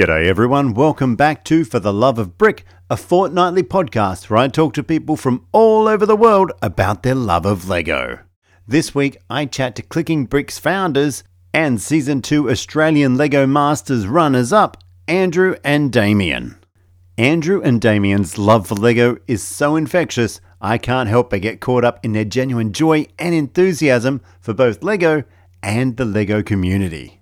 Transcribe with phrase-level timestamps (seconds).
[0.00, 4.48] G'day everyone, welcome back to For the Love of Brick, a fortnightly podcast where I
[4.48, 8.20] talk to people from all over the world about their love of Lego.
[8.66, 14.54] This week I chat to Clicking Bricks founders and Season 2 Australian Lego Masters runners
[14.54, 16.56] up, Andrew and Damien.
[17.18, 21.84] Andrew and Damien's love for Lego is so infectious, I can't help but get caught
[21.84, 25.24] up in their genuine joy and enthusiasm for both Lego
[25.62, 27.20] and the Lego community.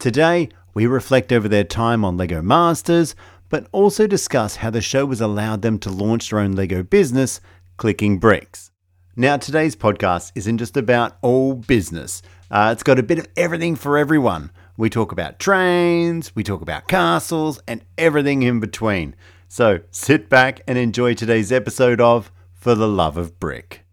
[0.00, 3.16] Today, we reflect over their time on LEGO Masters,
[3.48, 7.40] but also discuss how the show has allowed them to launch their own LEGO business,
[7.78, 8.70] Clicking Bricks.
[9.16, 12.22] Now, today's podcast isn't just about all business,
[12.52, 14.52] uh, it's got a bit of everything for everyone.
[14.76, 19.16] We talk about trains, we talk about castles, and everything in between.
[19.48, 23.87] So sit back and enjoy today's episode of For the Love of Brick.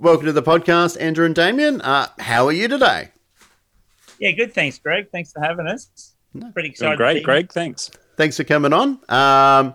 [0.00, 1.82] Welcome to the podcast, Andrew and Damien.
[1.82, 3.10] Uh, how are you today?
[4.18, 4.54] Yeah, good.
[4.54, 5.10] Thanks, Greg.
[5.12, 6.14] Thanks for having us.
[6.32, 6.96] No, Pretty excited.
[6.96, 7.52] Great, Greg.
[7.52, 7.90] Thanks.
[8.16, 8.98] Thanks for coming on.
[9.10, 9.74] Um,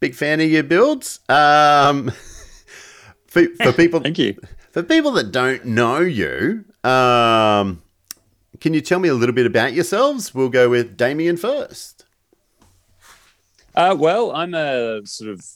[0.00, 1.20] big fan of your builds.
[1.28, 2.10] Um,
[3.28, 4.36] for, for people, Thank you.
[4.72, 7.82] For people that don't know you, um,
[8.60, 10.34] can you tell me a little bit about yourselves?
[10.34, 12.04] We'll go with Damien first.
[13.76, 15.46] Uh, well, I'm a sort of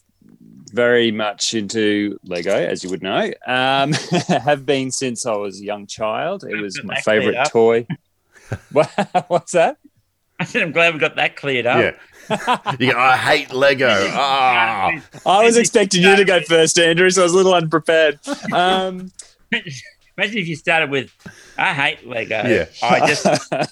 [0.75, 3.33] very much into Lego, as you would know.
[3.47, 3.93] Um,
[4.29, 6.45] have been since I was a young child.
[6.45, 7.87] It was my favorite toy.
[8.73, 8.91] what,
[9.29, 9.79] what's that?
[10.41, 11.79] I said, I'm glad we got that cleared up.
[12.29, 12.75] Yeah.
[12.81, 13.87] you go, I hate Lego.
[14.13, 14.91] Ah.
[15.25, 18.19] I was expecting you to go first, Andrew, so I was a little unprepared.
[18.53, 19.13] Um,
[19.53, 21.13] Imagine if you started with,
[21.57, 22.43] I hate Lego.
[22.47, 22.67] Yeah.
[22.83, 23.25] I just,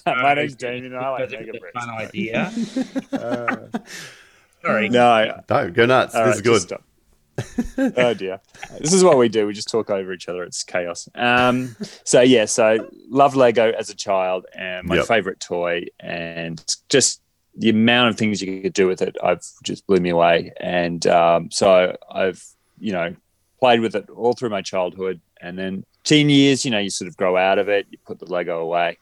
[0.05, 0.85] my name's Damien.
[0.85, 2.53] and I like because it Lego a fun idea.
[3.11, 3.79] Uh,
[4.61, 4.89] Sorry.
[4.89, 6.15] no, No, go nuts.
[6.15, 6.79] All this right, is just good.
[7.77, 8.39] Oh dear.
[8.79, 9.47] This is what we do.
[9.47, 10.43] We just talk over each other.
[10.43, 11.09] It's chaos.
[11.15, 15.05] Um, so yeah, so love Lego as a child and my Yep.
[15.07, 17.21] favorite toy and just
[17.55, 20.51] the amount of things you could do with it, I've just blew me away.
[20.59, 22.43] And um, so I've,
[22.79, 23.15] you know,
[23.59, 27.07] played with it all through my childhood and then teen years, you know, you sort
[27.07, 28.97] of grow out of it, you put the Lego away.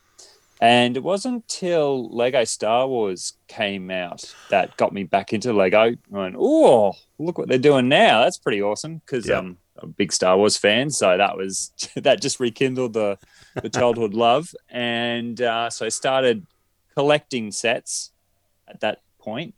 [0.62, 5.80] And it wasn't until Lego Star Wars came out that got me back into Lego.
[5.80, 8.22] I went, oh, look what they're doing now.
[8.24, 9.40] That's pretty awesome because Yeah.
[9.40, 10.92] um, I'm a big Star Wars fan.
[10.92, 13.18] So that was that just rekindled the
[13.62, 14.54] the childhood love.
[14.70, 16.46] And uh, so I started
[16.96, 18.12] collecting sets
[18.68, 19.56] at that point.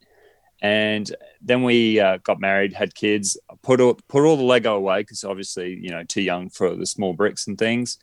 [0.61, 5.01] And then we uh, got married, had kids, put all, put all the Lego away
[5.01, 7.97] because obviously, you know, too young for the small bricks and things.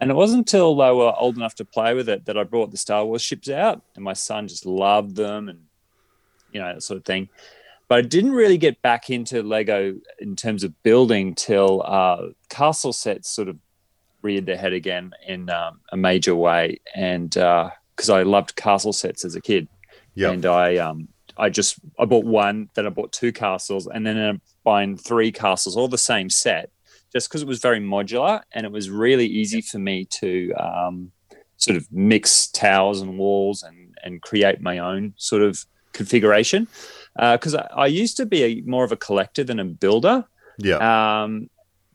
[0.00, 2.70] And it wasn't until they were old enough to play with it that I brought
[2.72, 5.60] the Star Wars ships out, and my son just loved them, and
[6.52, 7.28] you know that sort of thing.
[7.88, 12.92] But I didn't really get back into Lego in terms of building till uh, castle
[12.92, 13.56] sets sort of
[14.22, 19.24] reared their head again in um, a major way, and because I loved castle sets
[19.24, 19.68] as a kid,
[20.16, 20.32] Yep.
[20.32, 24.16] and I um, I just I bought one, then I bought two castles, and then
[24.18, 26.70] I'm buying three castles, all the same set,
[27.14, 31.12] just because it was very modular and it was really easy for me to um,
[31.56, 36.68] sort of mix towers and walls and and create my own sort of configuration.
[37.16, 40.24] Because I, I used to be a, more of a collector than a builder,
[40.58, 41.22] yeah.
[41.22, 41.48] um,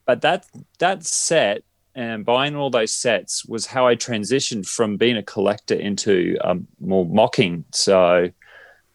[0.06, 0.46] but that
[0.79, 1.63] that set
[1.94, 6.68] and buying all those sets was how I transitioned from being a collector into um,
[6.79, 7.66] more mocking.
[7.74, 8.29] So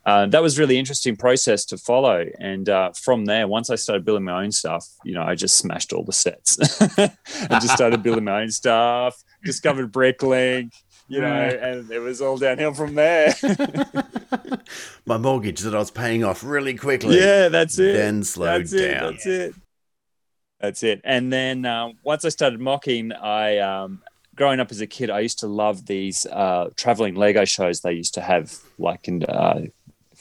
[0.06, 2.26] uh, that was really interesting process to follow.
[2.38, 5.56] And uh, from there, once I started building my own stuff, you know, I just
[5.56, 6.58] smashed all the sets.
[6.98, 9.22] I just started building my own stuff.
[9.44, 10.72] Discovered Bricklink,
[11.08, 13.34] you know, and it was all downhill from there.
[15.06, 17.18] My mortgage that I was paying off really quickly.
[17.18, 17.94] Yeah, that's it.
[17.94, 18.94] Then slowed that's it.
[18.94, 19.12] down.
[19.12, 19.54] That's it.
[20.60, 21.00] That's it.
[21.04, 24.02] And then um, once I started mocking, I um,
[24.34, 27.92] growing up as a kid, I used to love these uh, traveling Lego shows they
[27.92, 28.54] used to have.
[28.78, 29.66] Like in uh,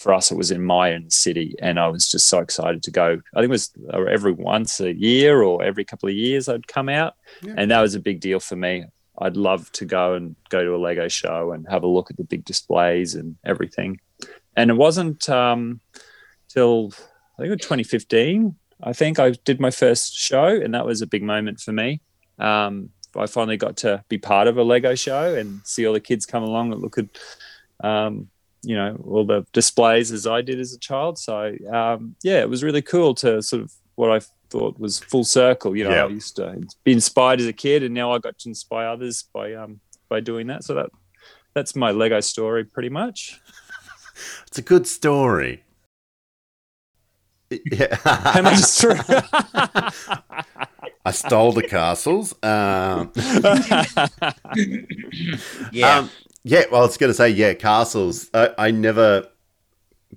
[0.04, 3.22] for us, it was in Mayan City, and I was just so excited to go.
[3.34, 6.68] I think it was uh, every once a year or every couple of years I'd
[6.68, 7.54] come out, Yeah.
[7.58, 8.86] and that was a big deal for me.
[9.20, 12.18] I'd love to go and go to a Lego show and have a look at
[12.18, 14.00] the big displays and everything.
[14.58, 15.80] And it wasn't um,
[16.50, 16.92] till
[17.38, 18.56] I think it was 2015.
[18.82, 22.02] I think I did my first show, and that was a big moment for me.
[22.40, 26.00] Um, I finally got to be part of a Lego show and see all the
[26.00, 27.06] kids come along and look at,
[27.88, 28.30] um,
[28.64, 31.18] you know, all the displays as I did as a child.
[31.20, 35.24] So um, yeah, it was really cool to sort of what I thought was full
[35.24, 35.76] circle.
[35.76, 36.06] You know, Yeah.
[36.06, 39.26] I used to be inspired as a kid, and now I got to inspire others
[39.34, 39.80] by um,
[40.10, 40.64] by doing that.
[40.64, 40.90] So that
[41.54, 43.40] that's my Lego story, pretty much.
[44.48, 45.64] It's a good story.
[47.72, 47.98] Yeah.
[48.06, 48.94] Am I just true?
[51.06, 52.34] I stole the castles.
[52.44, 53.12] Um,
[55.72, 55.98] Yeah.
[56.00, 56.10] Um,
[56.44, 58.30] yeah, well, I was going to say, yeah, castles.
[58.34, 59.28] I, I never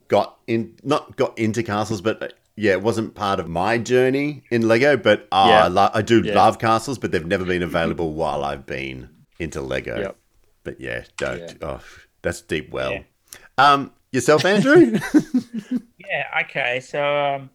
[0.09, 4.43] got in, not got into castles, but uh, yeah, it wasn't part of my journey
[4.51, 4.97] in Lego.
[4.97, 5.65] But uh, Yeah.
[5.65, 6.35] I, lo- I do Yeah.
[6.35, 9.09] love castles, but they've never been available while I've been
[9.39, 9.99] into Lego.
[9.99, 10.17] Yep.
[10.65, 11.39] But yeah, don't.
[11.41, 11.53] Yeah.
[11.63, 11.81] Oh,
[12.23, 12.93] that's deep well.
[12.93, 13.03] Yeah.
[13.59, 14.99] Um, yourself, Andrew?
[16.09, 16.79] Yeah, okay.
[16.79, 17.51] So um,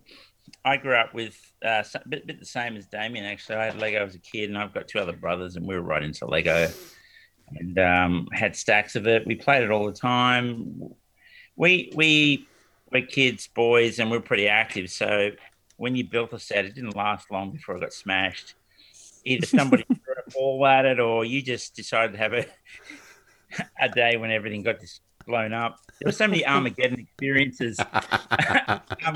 [0.66, 3.56] I grew up with uh, a bit, bit the same as Damien, actually.
[3.56, 5.82] I had Lego as a kid, and I've got two other brothers, and we were
[5.82, 6.68] right into Lego
[7.60, 9.26] and um, had stacks of it.
[9.26, 10.94] We played it all the time.
[11.56, 12.48] We, we
[12.92, 14.90] were kids, boys, and we are pretty active.
[14.90, 15.32] So
[15.78, 18.56] when you built a set, it didn't last long before it got smashed.
[19.26, 22.46] Either somebody threw a ball at it, or you just decided to have a,
[23.80, 25.78] a day when everything got just blown up.
[26.00, 29.16] There were so many Armageddon experiences um,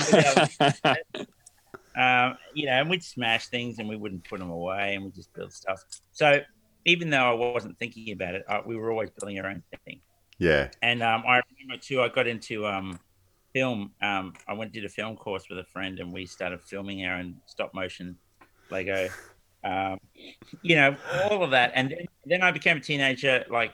[1.98, 5.16] um, you know, and we'd smash things and we wouldn't put them away and we'd
[5.16, 5.82] just build stuff.
[6.12, 6.42] So
[6.86, 10.02] even though I wasn't thinking about it, uh, we were always building our own thing.
[10.38, 10.70] yeah.
[10.82, 13.00] And um, I remember too, I got into um,
[13.54, 13.92] film.
[14.02, 17.18] Um, I went did a film course with a friend and we started filming our
[17.18, 18.18] own stop motion
[18.70, 19.08] Lego.
[19.64, 20.00] Um,
[20.62, 21.72] you know, all of that.
[21.74, 23.72] And then, then I became a teenager like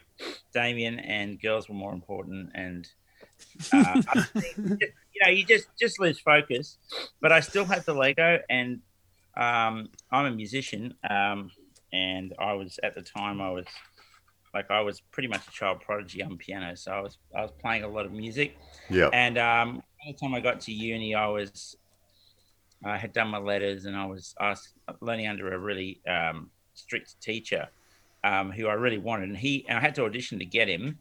[0.54, 2.52] Damien and girls were more important.
[2.54, 2.88] And,
[3.74, 6.78] uh, just- you know, you just, just lose focus.
[7.19, 8.80] But I still had the Lego and
[9.36, 10.94] um, I'm a musician.
[11.10, 11.52] Um,
[11.93, 13.65] and I was, at the time, I was
[14.53, 17.51] like I was pretty much a child prodigy on piano, so I was I was
[17.51, 18.57] playing a lot of music.
[18.89, 19.09] Yeah.
[19.13, 21.77] And um, by the time I got to uni, I was
[22.83, 24.35] I had done my letters, and I was
[24.99, 27.67] learning under a really um, strict teacher
[28.23, 30.99] um, who I really wanted, and he and I had to audition to get him.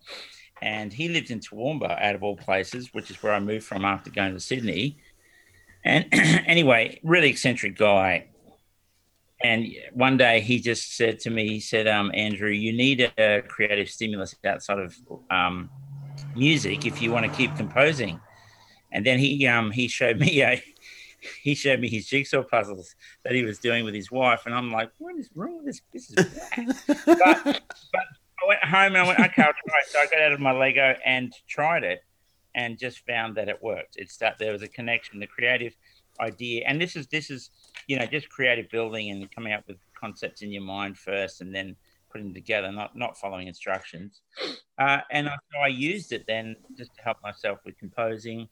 [0.62, 3.82] And he lived in Toowoomba, out of all places, which is where I moved from
[3.82, 4.98] after going to Sydney.
[5.84, 8.26] And anyway, really eccentric guy.
[9.42, 13.42] And one day he just said to me, he said, um, Andrew, you need a
[13.42, 14.94] creative stimulus outside of
[15.30, 15.70] um,
[16.36, 18.20] music if you want to keep composing.
[18.92, 20.62] And then he um, he showed me a
[21.42, 22.94] he showed me his jigsaw puzzles
[23.24, 25.80] that he was doing with his wife, and I'm like, what is wrong with this?
[25.92, 26.14] This is
[26.56, 26.76] bad.
[26.86, 28.02] but, but
[28.42, 29.88] I went home and I went, okay, I'll try it.
[29.88, 32.02] So I got out of my Lego and tried it,
[32.54, 33.96] and just found that it worked.
[33.96, 35.76] It's that there was a connection, the creative
[36.20, 37.50] idea, and this is this is
[37.86, 41.54] you know just creative building and coming up with concepts in your mind first, and
[41.54, 41.76] then
[42.10, 44.20] putting them together, not not following instructions.
[44.78, 48.48] Uh, and I, so I used it then just to help myself with composing,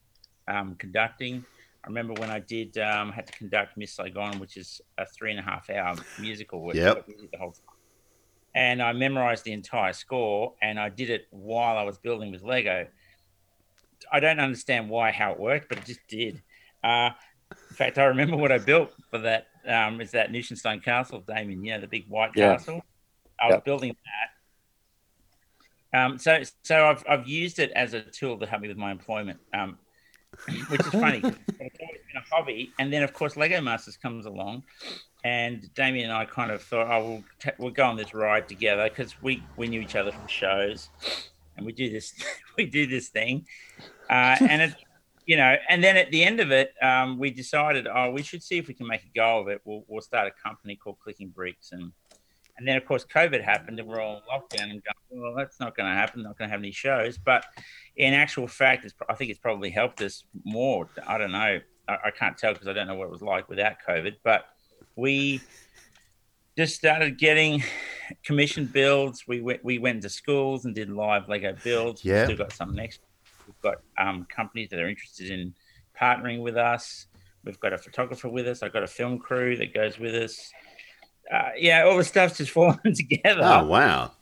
[0.47, 1.45] um, conducting.
[1.85, 5.31] I remember when I did um, had to conduct Miss Saigon, which is a three
[5.31, 6.75] and a half hour musical.
[6.75, 7.07] Yep.
[7.33, 7.63] The whole time.
[8.55, 12.43] And I memorized the entire score, and I did it while I was building with
[12.43, 12.87] Lego.
[14.11, 16.43] I don't understand why how it worked, but it just did.
[16.83, 17.11] Uh,
[17.79, 19.47] fact, I remember what I built for that.
[19.67, 21.65] Um, is that Neuschwanstein Castle, Damien?
[21.65, 22.57] You know, the big white Yeah.
[22.57, 22.83] castle.
[23.41, 23.65] I was Yep.
[23.65, 23.97] building
[25.93, 25.99] that.
[25.99, 28.91] Um, so, so I've, I've used it as a tool to help me with my
[28.91, 29.79] employment, um,
[30.69, 31.19] which is funny.
[31.61, 34.65] it's always been a hobby, and then of course Lego Masters comes along,
[35.25, 38.49] and Damien and I kind of thought, oh, we'll, ta- we'll go on this ride
[38.49, 40.91] together because we we knew each other from shows,
[41.57, 42.13] and we do this
[42.59, 43.47] we do this thing,
[44.11, 44.75] uh, and it,
[45.29, 48.43] you know, and then at the end of it, um, we decided, oh, we should
[48.43, 49.61] see if we can make a go of it.
[49.63, 51.93] We'll we'll start a company called Clicking Bricks, and
[52.57, 55.61] and then of course COVID happened, and we're all locked down and going, well, that's
[55.61, 56.23] not going to happen.
[56.23, 57.45] Not going to have any shows, but
[57.97, 60.89] in actual fact, it's, I think it's probably helped us more.
[61.07, 61.61] I don't know.
[61.89, 64.47] I, I can't tell because I don't know what it was like without COVID, but
[64.97, 65.43] we
[66.57, 67.63] just started getting
[68.25, 69.29] commission builds.
[69.29, 72.03] We went we went to schools and did live Lego builds.
[72.03, 72.21] Yeah.
[72.21, 73.01] We've still got some next.
[73.63, 75.55] We've got um, companies that are interested in
[76.01, 77.07] partnering with us.
[77.45, 78.63] We've got a photographer with us.
[78.63, 80.51] I've got a film crew that goes with us.
[81.33, 84.13] Uh, yeah, all the stuff's just falling together Oh, wow.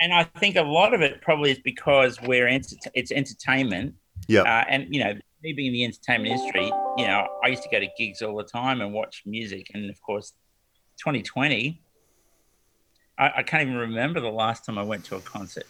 [0.00, 3.94] and I think a lot of it probably is because we're enter- it's entertainment,
[4.26, 4.42] Yeah.
[4.42, 6.64] uh, and you know, me being in the entertainment industry,
[6.96, 9.88] you know, I used to go to gigs all the time and watch music, and
[9.88, 10.32] of course,
[10.98, 11.80] 2020,
[13.18, 15.66] I, I can't even remember the last time I went to a concert.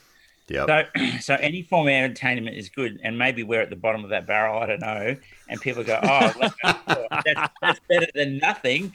[0.48, 0.68] Yep.
[0.68, 0.84] So,
[1.20, 4.26] so any form of entertainment is good, and maybe we're at the bottom of that
[4.26, 4.58] barrel.
[4.58, 5.16] I don't know,
[5.48, 8.92] and people go, "Oh, let's go that's, that's better than nothing."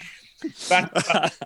[0.67, 1.37] But, but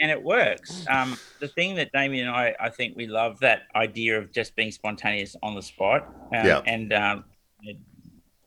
[0.00, 0.86] and it works.
[0.88, 4.56] Um, the thing that Damien and I, I think we love that idea of just
[4.56, 6.06] being spontaneous on the spot.
[6.34, 6.62] Um, Yeah.
[6.64, 7.24] And um,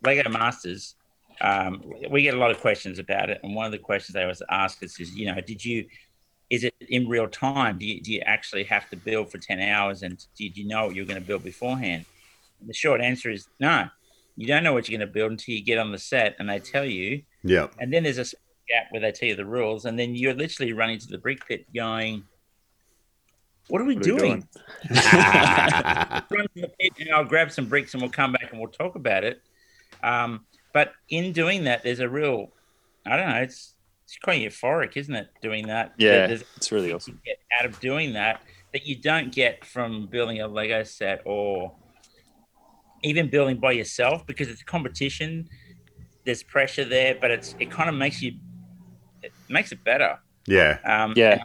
[0.03, 0.95] Lego Masters,
[1.41, 4.21] um, we get a lot of questions about it, and one of the questions they
[4.21, 5.85] always ask us is, you know, did you?
[6.53, 7.79] Is it in real time?
[7.79, 10.03] Do you, do you actually have to build for 10 hours?
[10.03, 12.05] And did you know what you're going to build beforehand?
[12.59, 13.87] And the short answer is no.
[14.35, 16.47] You don't know what you're going to build until you get on the set and
[16.47, 17.23] they tell you.
[17.43, 17.69] Yeah.
[17.79, 18.25] And then there's a
[18.69, 21.47] gap where they tell you the rules, and then you're literally running to the brick
[21.47, 22.23] pit going,
[23.69, 24.47] "What are we What are doing?"
[24.91, 28.95] run the pit and I'll grab some bricks and we'll come back and we'll talk
[28.95, 29.41] about it.
[30.03, 32.51] Um, but in doing that, there's a real,
[33.05, 33.72] I don't know, it's
[34.03, 35.29] it's quite euphoric, isn't it?
[35.41, 37.19] Doing that, Yeah, There's it's really awesome.
[37.25, 38.41] you get out of doing that
[38.73, 41.75] that you don't get from building a Lego set or
[43.03, 45.47] even building by yourself because it's a competition.
[46.25, 48.33] There's pressure there, but it's it kind of makes you
[49.21, 50.19] it makes it better.
[50.47, 50.79] yeah.
[50.85, 51.43] Um, Yeah.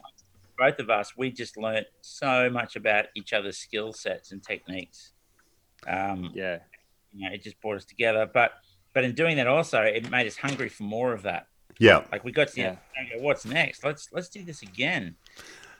[0.56, 5.12] both of us, we just learnt so much about each other's skill sets and techniques.
[5.86, 6.58] Um, Yeah,
[7.12, 8.28] you know, it just brought us together.
[8.32, 8.52] But
[8.94, 11.46] but in doing that, also, it made us hungry for more of that.
[11.78, 12.04] Yeah.
[12.12, 12.68] Like we got to the Yeah.
[12.68, 13.84] end and go, what's next?
[13.84, 15.16] Let's let's do this again.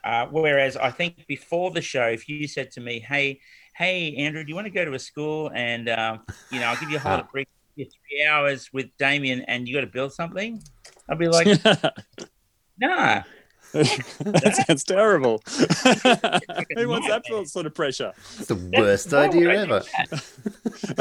[0.03, 3.41] Uh, whereas I think before the show, if you said to me, "Hey,
[3.75, 6.77] hey, Andrew, do you want to go to a school and um, you know I'll
[6.79, 9.87] give you a whole brick, give you three hours with Damien, and you got to
[9.87, 10.63] build something,"
[11.09, 11.47] I'd be like,
[12.77, 13.23] "Nah."
[13.71, 15.43] that sounds terrible.
[16.75, 18.13] Who wants that sort of pressure?
[18.37, 19.83] It's the worst why idea would I do ever.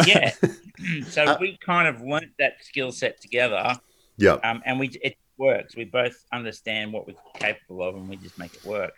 [0.06, 0.32] yeah.
[1.08, 3.78] so Uh, we kind of learnt that skill set together,
[4.18, 4.34] Yeah.
[4.44, 5.76] um, and we it works.
[5.76, 8.92] We both understand what we're capable of, and we just make it work.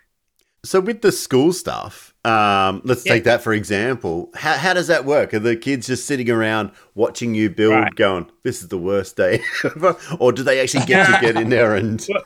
[0.63, 3.13] So with the school stuff, um, let's Yeah.
[3.13, 4.29] take that for example.
[4.35, 5.33] How, how does that work?
[5.33, 7.95] Are the kids just sitting around watching you build, Right.
[7.95, 9.95] going, "This is the worst day," ever?
[10.19, 12.05] or do they actually get to get in there and?
[12.09, 12.23] Well,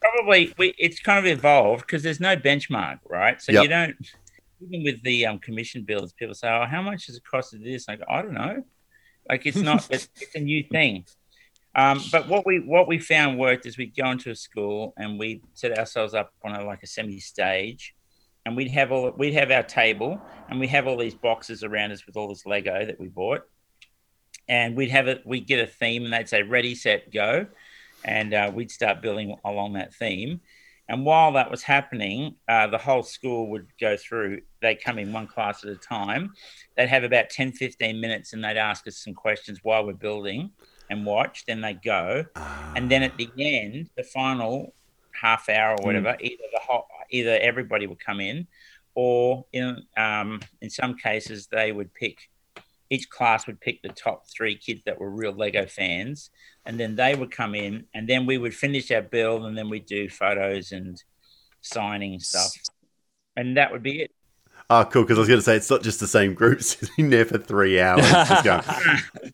[0.00, 3.40] probably we, it's kind of evolved because there's no benchmark, right?
[3.42, 3.62] So Yep.
[3.62, 3.96] you don't
[4.60, 7.58] even with the um, commission bills, people say, "Oh, how much does it cost to
[7.58, 8.64] do this?" I go, "I don't know."
[9.28, 9.86] Like it's not.
[9.90, 11.04] it's, it's a new thing.
[11.76, 15.18] Um, but what we what we found worked is we'd go into a school and
[15.18, 17.94] we'd set ourselves up on a, like a semi stage,
[18.46, 20.18] and we'd have all we'd have our table
[20.48, 23.42] and we have all these boxes around us with all this Lego that we bought,
[24.48, 25.22] and we'd have it.
[25.26, 27.46] We'd get a theme and they'd say ready, set, go,
[28.06, 30.40] and uh, we'd start building along that theme.
[30.88, 34.42] And while that was happening, uh, the whole school would go through.
[34.62, 36.32] They'd come in one class at a time.
[36.76, 40.52] They'd have about 10, 15 minutes and they'd ask us some questions while we're building
[40.90, 41.44] and watch.
[41.46, 42.24] Then they'd go.
[42.74, 43.40] And then at the ah.
[43.40, 44.74] end, the final
[45.12, 45.86] half hour or hmm.
[45.86, 48.46] whatever, either the whole, either everybody would come in,
[48.94, 52.30] or in um, in some cases they would pick.
[52.88, 56.30] Each class would pick the top three kids that were real Lego fans,
[56.64, 59.68] and then they would come in, and then we would finish our build, and then
[59.68, 61.02] we'd do photos and
[61.62, 62.52] signing stuff,
[63.36, 64.12] and that would be it.
[64.68, 65.02] Oh, cool.
[65.02, 67.38] Because I was going to say it's not just the same group sitting there for
[67.38, 68.04] three hours.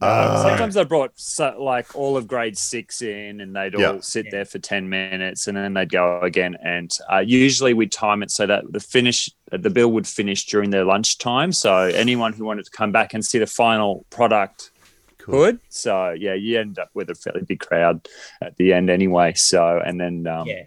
[0.00, 0.42] Just going, Oh.
[0.42, 4.44] sometimes I brought so, like all of grade six in, and they'd all sit there
[4.44, 6.56] for ten minutes, and then they'd go again.
[6.62, 10.70] And uh, usually we'd time it so that the finish, the bill would finish during
[10.70, 11.50] their lunchtime.
[11.52, 14.70] So anyone who wanted to come back and see the final product
[15.18, 15.34] cool.
[15.46, 15.60] could.
[15.70, 18.06] So yeah, you end up with a fairly big crowd
[18.42, 19.32] at the end anyway.
[19.34, 20.64] So and then um, Yeah,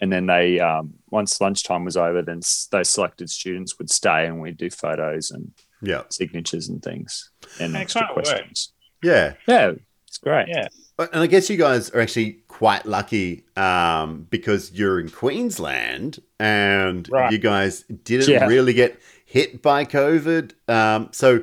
[0.00, 4.26] and then they um, once lunchtime was over, then s- those selected students would stay,
[4.26, 6.02] and we'd do photos and Yeah.
[6.10, 8.30] signatures and things and It extra kinda works.
[8.30, 8.72] questions.
[9.02, 9.34] Yeah.
[9.46, 9.72] Yeah,
[10.06, 10.48] it's great.
[10.48, 10.66] yeah.
[10.98, 17.08] And I guess you guys are actually quite lucky um, because you're in Queensland and
[17.10, 17.32] Right.
[17.32, 18.46] you guys didn't Yeah.
[18.46, 20.52] really get hit by COVID.
[20.68, 21.42] Um, so,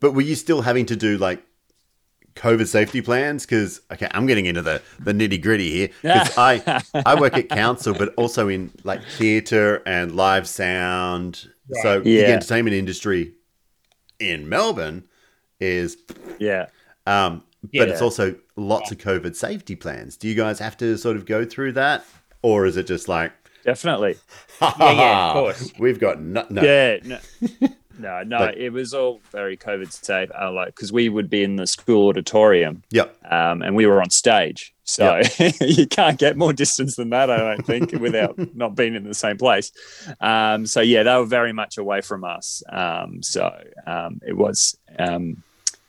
[0.00, 1.42] but were you still having to do like
[2.36, 3.44] COVID safety plans?
[3.44, 5.88] Because okay, I'm getting into the the nitty gritty here.
[6.02, 11.48] Because I I work at council, but also in like theatre and live sound.
[11.82, 13.32] So the entertainment industry
[14.18, 15.04] in Melbourne
[15.60, 15.96] is
[16.38, 16.66] Yeah.
[17.06, 17.82] um, but Yeah.
[17.84, 20.16] it's also lots of COVID safety plans.
[20.16, 22.04] Do you guys have to sort of go through that,
[22.42, 23.32] or is it just like,
[23.64, 24.16] Definitely.
[24.60, 25.72] Yeah, yeah, of course.
[25.78, 26.62] we've got no, no.
[26.62, 26.98] Yeah.
[27.02, 27.18] No,
[27.98, 30.30] no, no it was all very COVID safe.
[30.40, 33.16] Uh, like, because we would be in the school auditorium Yep.
[33.32, 34.72] um, and we were on stage.
[34.88, 35.20] So
[35.60, 39.14] you can't get more distance than that, I don't think, without not being in the
[39.14, 39.72] same place.
[40.20, 42.62] Um, so, yeah, they were very much away from us.
[42.68, 43.52] Um, so
[43.86, 45.42] um, it was, um,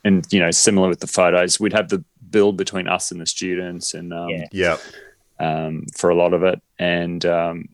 [0.04, 3.26] and, you know, similar with the photos, we'd have the build between us and the
[3.26, 4.76] students and um, Yeah.
[5.38, 6.60] Um, for a lot of it.
[6.80, 7.68] And um,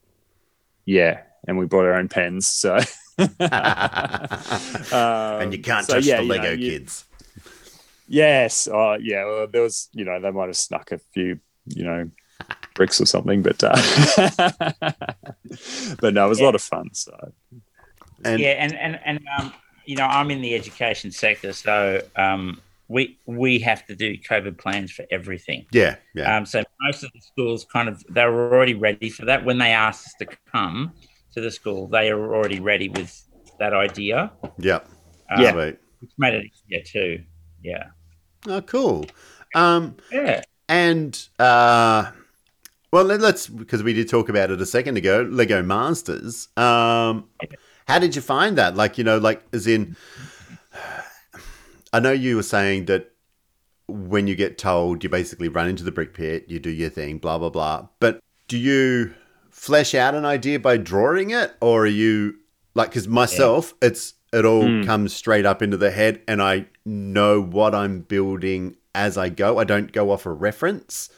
[0.84, 2.46] yeah, and we brought our own pens.
[2.46, 2.78] So,
[3.18, 3.30] and
[5.52, 7.06] you can't so, touch yeah, the you know, Lego you- kids.
[8.06, 8.68] Yes.
[8.68, 9.24] Uh, yeah.
[9.24, 12.10] Well, there was, you know, they might have snuck a few, you know,
[12.74, 13.76] bricks or something, but uh,
[16.00, 16.90] but no, it was a lot of fun.
[16.92, 17.32] So
[18.24, 19.52] And yeah, and and and um,
[19.86, 24.58] you know, I'm in the education sector, so um, we we have to do COVID
[24.58, 25.66] plans for everything.
[25.72, 29.24] yeah, yeah, Um, so most of the schools kind of they were already ready for
[29.26, 30.92] that when they asked us to come
[31.34, 31.86] to the school.
[31.86, 33.22] They were already ready with
[33.58, 34.32] that idea.
[34.58, 34.80] Yeah,
[35.30, 35.52] Um, Yeah.
[35.52, 35.78] Sweet.
[36.00, 37.24] which made it easier too.
[37.64, 37.86] Yeah.
[38.46, 39.06] Oh, cool.
[39.54, 40.42] Um, Yeah.
[40.68, 42.10] and uh,
[42.92, 45.26] well, let, us because we did talk about it a second ago.
[45.28, 46.48] Lego Masters.
[46.56, 47.28] Um,
[47.88, 48.76] how did you find that?
[48.76, 49.96] Like, you know, like as in,
[51.92, 53.10] I know you were saying that
[53.88, 57.18] when you get told, you basically run into the brick pit, you do your thing,
[57.18, 57.88] blah blah blah.
[58.00, 59.14] But do you
[59.50, 62.34] flesh out an idea by drawing it, or are you
[62.74, 62.90] like?
[62.90, 64.84] Because myself, it's it all Mm.
[64.86, 69.58] comes straight up into the head, and I know what I'm building as I go.
[69.58, 71.08] I don't go off a reference,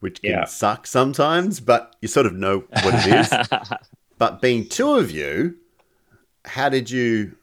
[0.00, 0.44] which can Yeah.
[0.44, 3.48] suck sometimes, but you sort of know what it is.
[4.18, 5.56] but being two of you,
[6.44, 7.36] how did you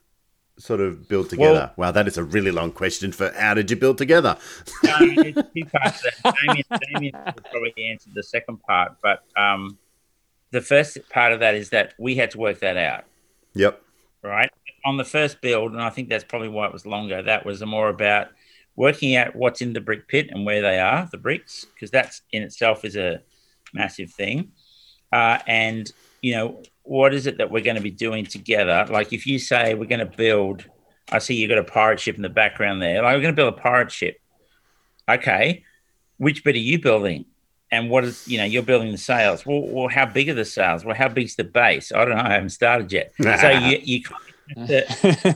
[0.58, 1.72] sort of build together?
[1.76, 4.38] wow, that is a really long question for how did you build together?
[4.84, 6.36] there's two parts to that.
[6.42, 6.64] Damien,
[6.94, 7.14] Damien
[7.52, 9.78] probably answered the second part, but um,
[10.52, 13.06] the first part of that is that we had to work that out,
[13.54, 13.82] Yep.
[14.22, 14.52] right?
[14.86, 17.22] On the first build, and I think that's probably why it was longer.
[17.22, 18.30] That was more about
[18.76, 22.22] working out what's in the brick pit and where they are, the bricks, because that's
[22.32, 23.22] in itself is a
[23.74, 24.52] massive thing.
[25.12, 28.86] Uh, and you know, what is it that we're going to be doing together?
[28.90, 30.66] Like, if you say we're going to build,
[31.12, 33.02] I see you've got a pirate ship in the background there.
[33.02, 34.18] Like, we're going to build a pirate ship.
[35.10, 35.64] Okay,
[36.18, 37.26] which bit are you building?
[37.72, 39.46] And what is, you know, you're building the sails.
[39.46, 40.84] Well, well how big are the sails?
[40.84, 41.92] Well, how big's the base?
[41.92, 42.24] I don't know.
[42.24, 43.14] I haven't started yet.
[43.22, 44.04] so you, you
[44.56, 44.88] kind of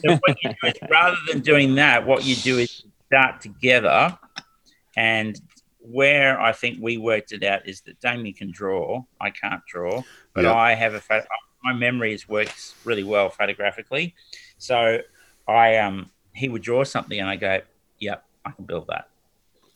[0.02, 4.18] so what you do is, rather than doing that, what you do is start together.
[4.98, 5.40] And
[5.80, 9.04] where I think we worked it out is that Damien can draw.
[9.22, 10.04] I can't draw,
[10.34, 10.54] but Yeah.
[10.54, 11.28] I have a photo.
[11.64, 14.16] My memory is works really well photographically.
[14.58, 15.00] So
[15.48, 17.62] I um he would draw something and I go,
[18.00, 19.10] yep, I can build that.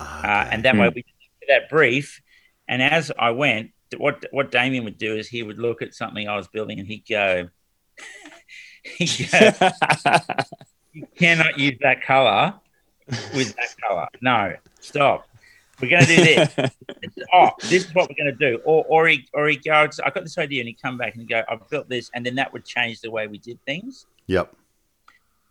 [0.00, 2.20] Uh, and that way we did that brief.
[2.68, 6.28] And as I went, what what Damien would do is he would look at something
[6.28, 7.48] I was building and he'd go,
[8.98, 9.26] you
[11.18, 12.54] cannot use that color
[13.34, 14.08] with that color.
[14.20, 15.26] No, stop.
[15.80, 16.70] We're going to do this.
[17.32, 18.60] oh, this is what we're going to do.
[18.64, 21.28] Or, or he, or he goes, I got this idea, and he'd come back and
[21.28, 24.06] go, I've built this, and then that would change the way we did things.
[24.26, 24.54] Yep.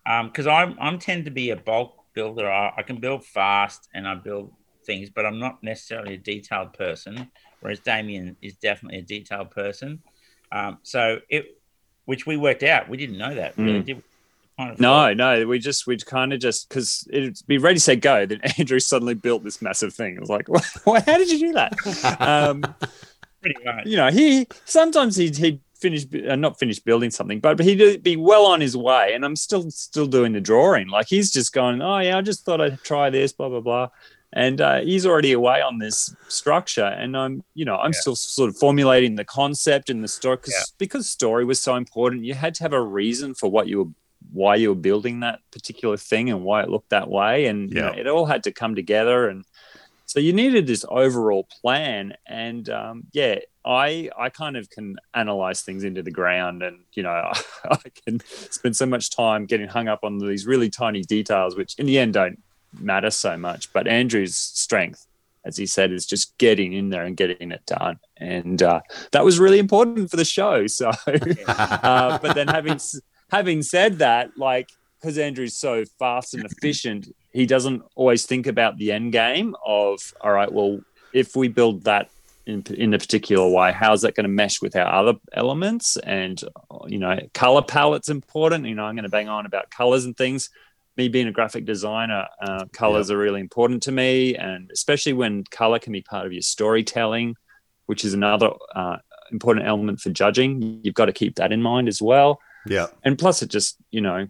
[0.05, 2.49] Um, because I'm, I'm tend to be a bulk builder.
[2.49, 4.51] I, I can build fast and I build
[4.85, 7.29] things, but I'm not necessarily a detailed person.
[7.61, 10.01] Whereas Damien is definitely a detailed person.
[10.51, 11.58] Um, so it,
[12.05, 12.89] which we worked out.
[12.89, 13.85] We didn't know that really, Mm.
[13.85, 14.03] did we?
[14.57, 17.79] Kind of No, no, we just we kind of just because it'd be ready, to
[17.79, 18.25] say go.
[18.25, 20.15] Then Andrew suddenly built this massive thing.
[20.15, 20.47] It was like,
[20.85, 21.73] what, how did you do that?
[22.19, 22.63] um,
[23.41, 23.85] pretty much.
[23.85, 28.03] you know, he sometimes he'd, he'd finish uh, not finish building something, but, but he'd
[28.03, 30.89] be well on his way, and I'm still still doing the drawing.
[30.89, 33.87] Like he's just going, oh yeah, I just thought I'd try this, blah blah blah,
[34.33, 37.99] and uh, he's already away on this structure, and I'm you know I'm Yeah.
[38.01, 40.75] still sort of formulating the concept and the story because Yeah.
[40.77, 42.25] because story was so important.
[42.25, 43.91] You had to have a reason for what you were
[44.33, 47.81] why you were building that particular thing and why it looked that way, and you
[47.81, 48.01] know, Yeah.
[48.01, 49.45] it all had to come together and.
[50.05, 55.61] So you needed this overall plan, and um, yeah, I I kind of can analyze
[55.61, 57.31] things into the ground, and you know
[57.69, 61.75] I can spend so much time getting hung up on these really tiny details, which
[61.77, 62.41] in the end don't
[62.77, 63.71] matter so much.
[63.73, 65.05] But Andrew's strength,
[65.45, 69.23] as he said, is just getting in there and getting it done, and uh, that
[69.23, 70.65] was really important for the show.
[70.67, 70.91] So,
[71.47, 72.79] uh, but then having
[73.31, 78.77] having said that, like because Andrew's so fast and efficient, he doesn't always think about
[78.77, 80.79] the end game of all right, well,
[81.13, 82.09] if we build that
[82.45, 85.97] in, in a particular way, how's that going to mesh with our other elements?
[85.97, 86.41] And
[86.87, 88.65] you know, color palette's important.
[88.65, 90.49] You know, I'm going to bang on about colors and things.
[90.99, 95.45] Me being a graphic designer, uh, colors are really important to me, and especially when
[95.45, 97.35] color can be part of your storytelling,
[97.85, 98.97] which is another uh,
[99.31, 100.81] important element for judging.
[100.83, 102.87] You've got to keep that in mind as well Yeah.
[103.05, 104.27] and plus it just you know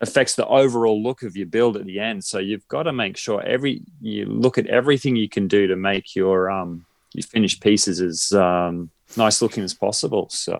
[0.00, 3.16] affects the overall look of your build at the end so you've got to make
[3.18, 7.60] sure every you look at everything you can do to make your um your finished
[7.60, 10.54] pieces as um nice looking as possible so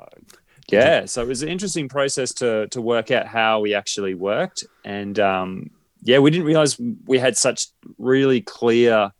[0.73, 4.65] yeah so it was an interesting process to to work out how we actually worked.
[4.85, 5.71] And um
[6.03, 9.13] yeah we didn't realize we had such really clear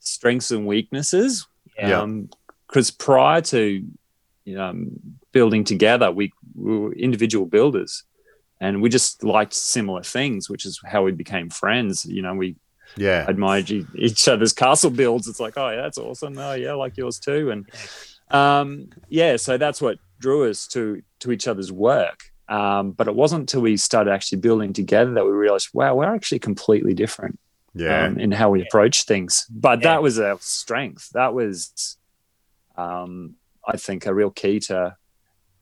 [0.00, 1.46] strengths and weaknesses.
[1.78, 2.00] Yeah.
[2.02, 2.28] um
[2.68, 3.84] because prior to
[4.58, 4.90] um,
[5.32, 8.04] building together we, we were individual builders
[8.60, 12.04] and we just liked similar things which is how we became friends.
[12.06, 12.56] You know we
[12.96, 13.24] Yeah.
[13.28, 13.70] admired
[14.06, 15.26] each other's castle builds.
[15.28, 16.38] It's like oh yeah that's awesome.
[16.38, 17.50] Oh yeah I like yours too.
[17.50, 17.68] And
[18.30, 20.82] um yeah so that's what drew us to
[21.22, 25.24] to each other's work um but it wasn't until we started actually building together that
[25.24, 27.38] we realized wow we're actually completely different
[27.74, 28.06] Yeah.
[28.06, 29.32] um, in how we approach things.
[29.50, 29.88] But Yeah.
[29.90, 31.04] that was our strength.
[31.20, 31.54] That was,
[32.84, 33.34] um,
[33.72, 34.96] I think, a real key to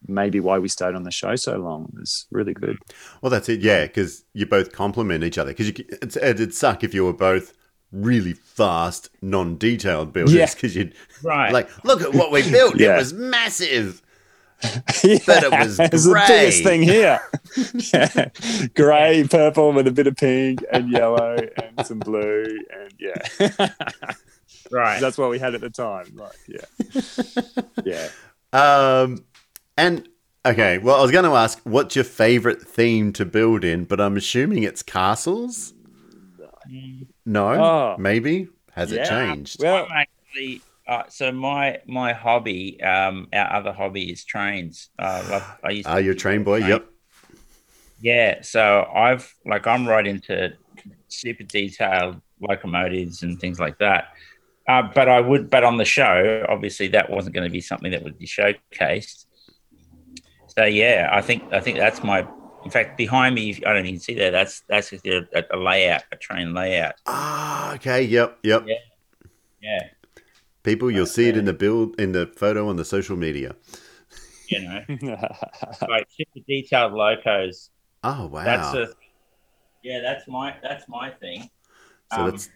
[0.07, 1.81] maybe why we stayed on the show so long.
[1.94, 2.77] It was really good.
[3.20, 3.61] Well, that's it.
[3.61, 5.50] Yeah, because you both complement each other.
[5.53, 5.70] Because
[6.05, 7.53] it's, it'd suck if you were both
[7.90, 10.35] really fast, non-detailed builders.
[10.35, 10.50] Yeah.
[10.55, 11.53] Because you'd Right.
[11.53, 12.77] like look at what we built.
[12.79, 12.94] Yeah.
[12.94, 14.03] It was massive.
[15.05, 16.27] yeah, But it was it's the grey.
[16.27, 17.20] biggest thing here.
[17.92, 18.66] yeah.
[18.74, 23.68] Grey, purple with a bit of pink and yellow and some blue and yeah.
[24.70, 25.00] right.
[25.00, 26.07] That's what we had at the time.
[26.16, 26.64] Like, yeah.
[27.85, 28.09] Yeah.
[28.53, 29.24] Um,
[29.77, 30.09] and
[30.46, 33.85] okay, well, I was going to ask, what's your favorite theme to build in?
[33.85, 35.74] But I'm assuming it's castles.
[37.27, 37.96] No, Oh.
[37.98, 39.62] maybe has it changed?
[39.62, 44.90] Well, actually uh, so my my hobby, um, our other hobby is trains.
[44.99, 45.88] Uh, I used.
[45.88, 46.59] Are you a train boy?
[46.59, 46.87] Yep.
[48.01, 50.53] Yeah, so I've like I'm right into
[51.09, 54.09] super detailed locomotives and things like that.
[54.68, 57.90] Uh, but I would, but on the show, obviously that wasn't going to be something
[57.92, 59.27] that would be showcased.
[60.49, 62.27] So yeah, I think I think that's my.
[62.64, 64.31] In fact, behind me, I don't even see that.
[64.31, 66.94] That's that's a, a layout, a train layout.
[67.07, 68.03] Ah, okay.
[68.05, 68.38] Yep.
[68.42, 68.64] Yep.
[68.66, 68.75] Yeah.
[69.61, 69.88] Yeah,
[70.64, 73.55] People, you'll see it in the build in the photo on the social media.
[74.48, 74.81] you know,
[75.88, 77.70] like super detailed locos.
[78.03, 78.44] Oh wow.
[78.44, 78.88] That's a.
[79.83, 81.50] Yeah, that's my that's my thing.
[82.12, 82.48] so um, that's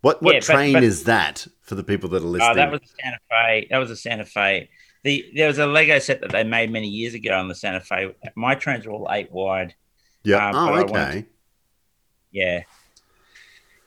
[0.00, 2.50] what what yeah, train but- is that for the people that are listening?
[2.50, 3.66] Oh, that was a Santa Fe.
[3.70, 4.70] That was a Santa Fe.
[5.02, 7.80] The there was a Lego set that they made many years ago on the Santa
[7.80, 8.14] Fe.
[8.36, 9.74] My trains were all eight wide.
[10.22, 10.50] yeah.
[10.50, 11.26] um, oh, but I wanted okay.
[12.30, 12.62] Yeah,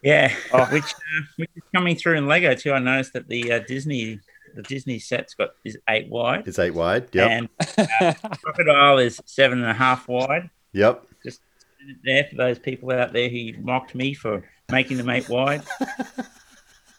[0.04, 0.34] yeah.
[0.54, 0.66] Oh.
[0.66, 2.74] Which uh, which is coming through in Lego too.
[2.74, 4.20] I noticed that the uh, Disney
[4.56, 7.10] the Disney set's got is eight wide, It's eight wide.
[7.14, 7.30] Yep.
[7.30, 7.50] and
[8.02, 10.50] uh, Crocodile is seven and a half wide.
[10.74, 11.04] yep.
[11.24, 11.42] Just
[12.04, 15.62] there for those people out there who mocked me for making them eight wide.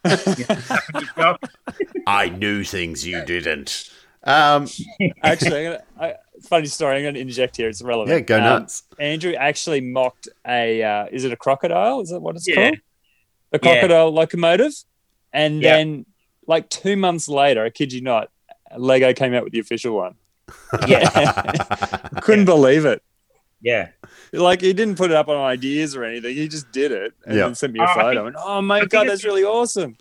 [2.07, 3.91] I knew things you didn't.
[4.25, 4.67] Um,
[5.23, 6.97] actually, I'm gonna, I, funny story.
[6.97, 7.69] I'm going to interject here.
[7.69, 8.15] It's relevant.
[8.17, 8.85] yeah, go Um, nuts.
[8.99, 10.83] Andrew actually mocked a.
[10.83, 12.01] Uh, is it a crocodile?
[12.01, 12.55] Is that what it's Yeah.
[12.71, 12.79] called?
[13.51, 13.73] The Yeah.
[13.73, 14.73] crocodile locomotive.
[15.33, 15.77] And Yeah.
[15.77, 16.07] then,
[16.47, 18.31] like two months later, I kid you not,
[18.77, 20.15] Lego came out with the official one.
[20.87, 21.09] yeah,
[22.23, 23.03] Couldn't believe it.
[23.61, 23.89] yeah.
[24.33, 26.35] Like he didn't put it up on ideas or anything.
[26.35, 27.45] He just did it and Yeah.
[27.45, 28.25] then sent me a Oh, photo.
[28.25, 29.97] think- and oh my think god, that's really awesome.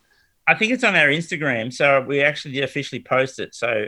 [0.47, 3.53] I think it's on our Instagram, so we actually did officially post it.
[3.55, 3.87] So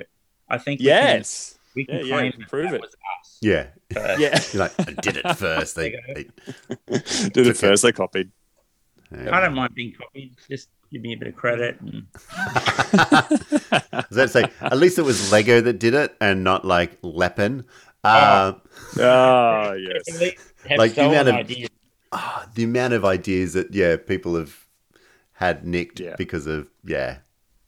[0.49, 1.57] I think we can- Yes.
[1.75, 2.81] we can, Yeah, yeah, claim we can prove that it.
[2.81, 3.37] was us.
[3.41, 3.67] yeah.
[3.93, 4.19] first.
[4.19, 4.39] Yeah.
[4.53, 5.75] You're like, I did it first.
[5.75, 6.25] They, they,
[7.29, 7.53] did it okay.
[7.53, 7.83] first.
[7.83, 8.31] They copied.
[9.15, 9.35] Yeah.
[9.35, 10.35] I don't mind being copied.
[10.49, 11.79] Just give me a bit of credit.
[11.81, 16.43] And, I was about to say, at least it was Lego that did it and
[16.43, 17.65] not like Lepin.
[18.03, 18.53] Uh,
[18.99, 20.33] Oh yes.
[20.77, 21.69] Like the amount of- ideas.
[22.11, 24.65] ah, the amount of ideas that, yeah, people have
[25.33, 26.15] had nicked Yeah.
[26.17, 27.17] because of, yeah.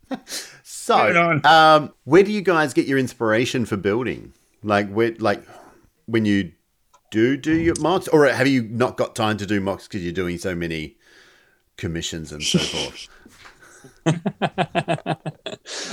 [0.63, 4.33] so, um, where do you guys get your inspiration for building?
[4.63, 5.43] Like, where, like,
[6.05, 6.51] when you
[7.11, 10.11] do do your mocks, or have you not got time to do mocks because you're
[10.13, 10.97] doing so many
[11.77, 13.07] commissions and so forth?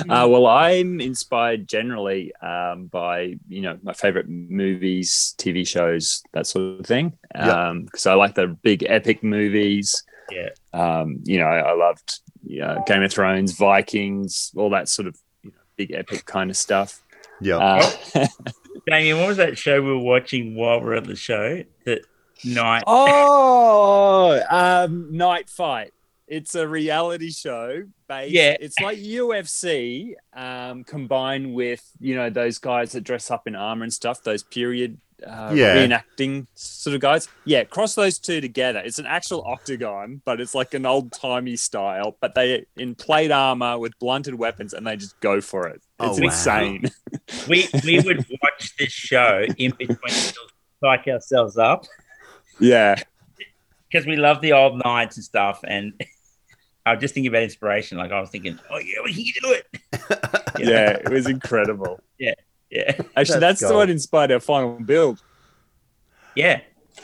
[0.09, 6.47] Uh, well, I'm inspired generally um, by you know my favorite movies, TV shows, that
[6.47, 7.19] sort of thing.
[7.35, 7.75] Yeah.
[7.85, 10.03] Because I like the big epic movies.
[10.31, 10.51] Yeah.
[10.73, 15.17] Um, you know, I loved you know, Game of Thrones, Vikings, all that sort of
[15.43, 17.03] you know, big epic kind of stuff.
[17.41, 17.59] Yeah.
[17.59, 18.27] Uh,
[18.87, 21.63] Damien, what was that show we were watching while we were at the show?
[21.85, 22.03] That
[22.45, 22.85] night.
[22.87, 25.93] oh, um, Knight Fight.
[26.27, 28.33] It's a reality show based.
[28.35, 28.55] Yeah.
[28.61, 33.85] It's like UFC um, combined with you know those guys that dress up in armor
[33.85, 34.23] and stuff.
[34.23, 35.75] Those period uh, Yeah.
[35.77, 37.29] reenacting sort of guys.
[37.47, 38.81] Yeah, cross those two together.
[38.85, 42.19] It's an actual octagon, but it's like an old timey style.
[42.21, 45.81] But they in plate armor with blunted weapons, and they just go for it.
[45.99, 46.27] Oh, It's wow.
[46.27, 46.91] insane.
[47.49, 50.35] We we would watch this show in between to
[50.85, 51.87] psych ourselves up
[52.61, 52.97] yeah.
[53.91, 55.61] because we love the old knights and stuff.
[55.67, 55.93] And
[56.87, 57.99] I was just thinking about inspiration.
[57.99, 59.67] Like I was thinking, oh yeah, we can do it.
[60.59, 62.01] Yeah, it was incredible.
[62.19, 62.35] Yeah,
[62.71, 62.91] Yeah.
[62.91, 63.75] Actually, That's that's, gold.
[63.77, 65.23] what inspired our final build.
[66.35, 66.61] yeah,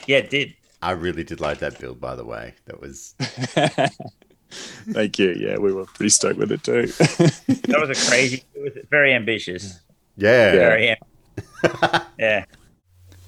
[0.08, 0.16] yeah.
[0.18, 0.54] It did.
[0.82, 2.54] I really did like that build, by the way.
[2.66, 3.14] That was
[4.92, 5.34] Thank you.
[5.38, 6.86] Yeah, we were pretty stoked with it too.
[6.86, 8.42] That was a crazy.
[8.54, 9.80] It was very ambitious.
[10.16, 10.50] yeah.
[10.52, 10.88] Very.
[10.90, 12.44] am- yeah.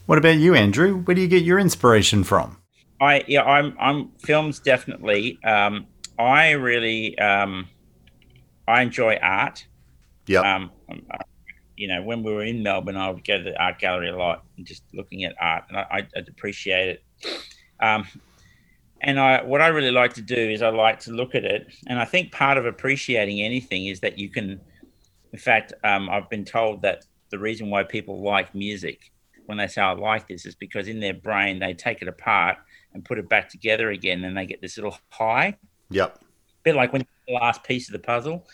[0.07, 0.99] What about you, Andrew?
[0.99, 2.59] Where do you get your inspiration from?
[3.01, 5.39] I yeah, I'm I'm films definitely.
[5.45, 5.87] Um,
[6.19, 7.69] I really um,
[8.69, 9.67] I enjoy art.
[10.27, 10.41] Yeah.
[10.41, 11.19] Um, um, uh,
[11.77, 14.17] you know, when we were in Melbourne, I would go to the art gallery a
[14.17, 17.03] lot and just looking at art, and I, I, I'd appreciate it.
[17.81, 18.07] Um,
[19.03, 21.67] and I, what I really like to do is I like to look at it,
[21.89, 24.61] and I think part of appreciating anything is that you can.
[25.33, 29.11] In fact, um, I've been told that the reason why people like music
[29.47, 32.59] when they say I like this is because in their brain they take it apart
[32.93, 35.57] and put it back together again, and they get this little high.
[35.91, 36.19] Yep.
[36.63, 38.47] bit like when the last piece of the puzzle.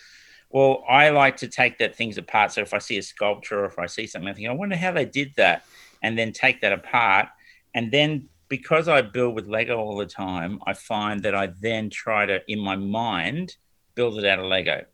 [0.50, 2.52] Well, I like to take that things apart.
[2.52, 4.76] So if I see a sculpture or if I see something, I think, I wonder
[4.76, 5.64] how they did that,
[6.02, 7.28] and then take that apart,
[7.74, 11.88] and then because I build with Lego all the time, I find that I then
[11.88, 13.56] try to, in my mind,
[13.94, 14.84] build it out of Lego.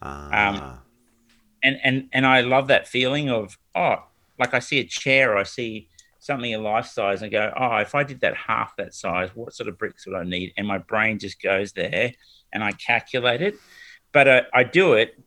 [0.00, 0.80] Ah.
[1.62, 4.04] and and and I love that feeling of oh,
[4.38, 7.76] like I see a chair, or I see something a life size, and go, oh,
[7.76, 10.52] if I did that half that size, what sort of bricks would I need?
[10.56, 12.12] And my brain just goes there,
[12.52, 13.54] and I calculate it,
[14.12, 15.18] but I, I do it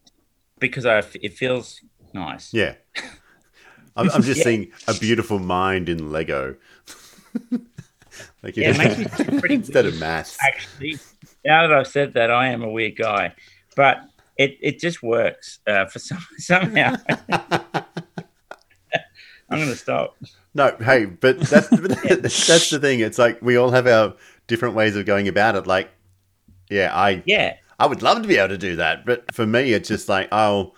[0.60, 1.82] because I it feels
[2.14, 2.54] nice.
[2.54, 2.76] yeah.
[3.96, 4.44] I'm, I'm just Yeah.
[4.44, 6.56] seeing a beautiful mind in Lego.
[8.44, 10.00] like Yeah, it makes me pretty instead of weird.
[10.00, 10.38] maths.
[10.42, 11.00] Actually,
[11.46, 13.34] now that I've said that, I am a weird guy,
[13.76, 13.98] but
[14.38, 16.96] it it just works uh, for some somehow.
[19.50, 20.18] I'm going to stop.
[20.54, 21.70] No, hey, but that's
[22.48, 23.00] that's the thing.
[23.00, 24.14] It's like we all have our
[24.48, 25.68] different ways of going about it.
[25.68, 25.90] Like,
[26.70, 29.74] yeah, I Yeah, I would love to be able to do that, but for me,
[29.74, 30.76] it's just like I'll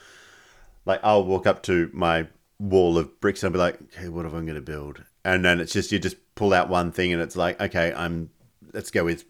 [0.86, 2.28] like I'll walk up to my
[2.60, 5.04] wall of bricks and I'll be like, okay, what am I going to build?
[5.24, 8.30] And then it's just you just pull out one thing and it's like, okay, I'm
[8.74, 9.26] let's go with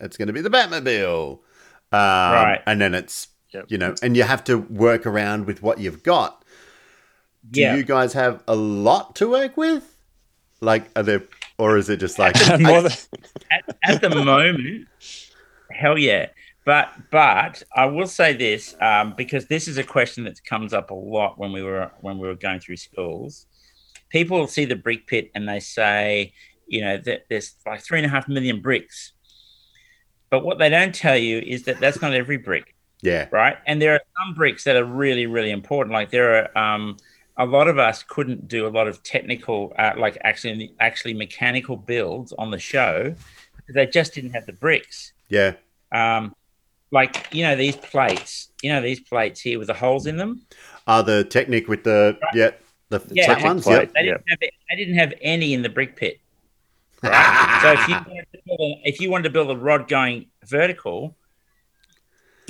[0.00, 1.40] it's going to be the Batmobile, um,
[1.92, 2.62] Right.
[2.66, 3.66] And then it's Yep.
[3.68, 6.39] you know, and you have to work around with what you've got.
[7.48, 7.74] Do yeah.
[7.74, 9.96] you guys have a lot to work with?
[10.60, 11.24] Like, are there,
[11.58, 12.92] or is it just like, More than,
[13.50, 14.88] at, at the moment,
[15.70, 16.28] hell yeah.
[16.66, 20.90] But but I will say this um, because this is a question that comes up
[20.90, 23.46] a lot when we were when we were going through schools.
[24.10, 26.34] People see the brick pit and they say,
[26.66, 29.12] you know, that there's like three and a half million bricks.
[30.28, 33.56] But what they don't tell you is that that's not every brick yeah, right?
[33.66, 35.92] And there are some bricks that are really, really important.
[35.92, 36.96] Like there are um,
[37.40, 41.76] a lot of us couldn't do a lot of technical, uh, like actually, actually mechanical
[41.76, 43.14] builds on the show
[43.56, 45.12] because they just didn't have the bricks.
[45.28, 45.54] yeah,
[45.90, 46.34] Um,
[46.92, 50.42] like you know these plates, you know these plates here with the holes in them.
[50.86, 52.50] are the Technic with the yeah
[52.90, 53.66] the Yeah, ones?
[53.66, 53.92] Yep.
[53.94, 56.20] They didn't have they didn't have any in the brick pit.
[57.02, 57.58] Right?
[57.62, 60.26] so if you wanted to build a, if you wanted to build a rod going
[60.44, 61.16] vertical,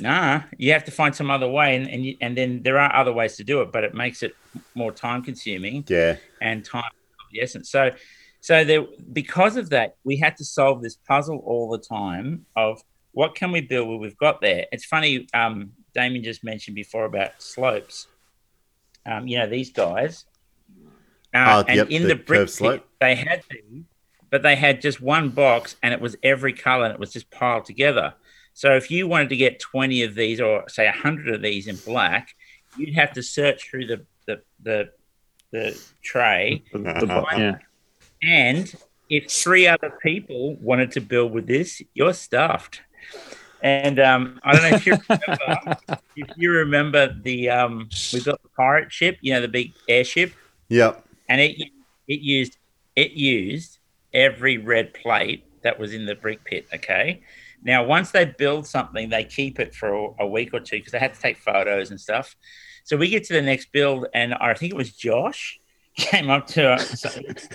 [0.01, 2.93] nah, you have to find some other way, and and, you, and then there are
[2.95, 4.35] other ways to do it, but it makes it
[4.75, 7.69] more time consuming yeah, and time of the essence.
[7.69, 7.91] So,
[8.39, 8.83] so there
[9.13, 12.81] because of that, we had to solve this puzzle all the time of
[13.13, 14.65] what can we build what we've got there.
[14.71, 18.07] It's funny, um, Damien just mentioned before about slopes.
[19.05, 20.25] Um, you know these guys,
[21.33, 22.87] uh, Oh, and yep, in the the, brick slope.
[22.99, 23.83] they had these,
[24.29, 27.29] but they had just one box, and it was every color, and it was just
[27.31, 28.13] piled together.
[28.53, 31.77] So if you wanted to get twenty of these, or say hundred of these in
[31.77, 32.35] black,
[32.77, 34.89] you'd have to search through the the the,
[35.51, 37.57] the tray the, bo- yeah.
[38.23, 38.73] and
[39.09, 42.81] if three other people wanted to build with this, you're stuffed.
[43.61, 45.77] And um, I don't know if you remember,
[46.15, 50.33] if you remember the um, we built the pirate ship, you know, the big airship,
[50.69, 51.57] yep, and it
[52.07, 52.57] it used
[52.95, 53.77] it used
[54.13, 56.65] every red plate that was in the brick pit.
[56.73, 57.21] Okay.
[57.63, 60.99] Now, once they build something, they keep it for a, week or two because they
[60.99, 62.35] had to take photos and stuff.
[62.83, 65.59] So we get to the next build, and I think it was Josh
[65.95, 67.05] came up to us,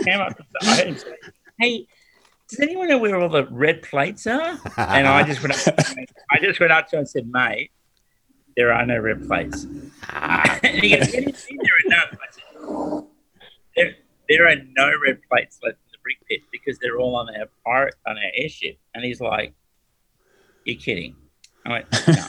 [0.04, 1.14] came up to us and said,
[1.58, 1.86] "Hey,
[2.48, 5.78] does anyone know where all the red plates are?" And I just went, up,
[6.30, 7.72] I just went up to him and said, "Mate,
[8.56, 9.64] there are no red plates."
[10.12, 12.42] and he goes, "What do you mean there are none?" I said,
[13.76, 13.96] there,
[14.28, 17.46] there are no red plates left in the brick pit because they're all on our
[17.64, 18.78] pirate on our airship.
[18.94, 19.54] And he's like,
[20.66, 21.16] "You're kidding?"
[21.64, 22.24] I went, "No."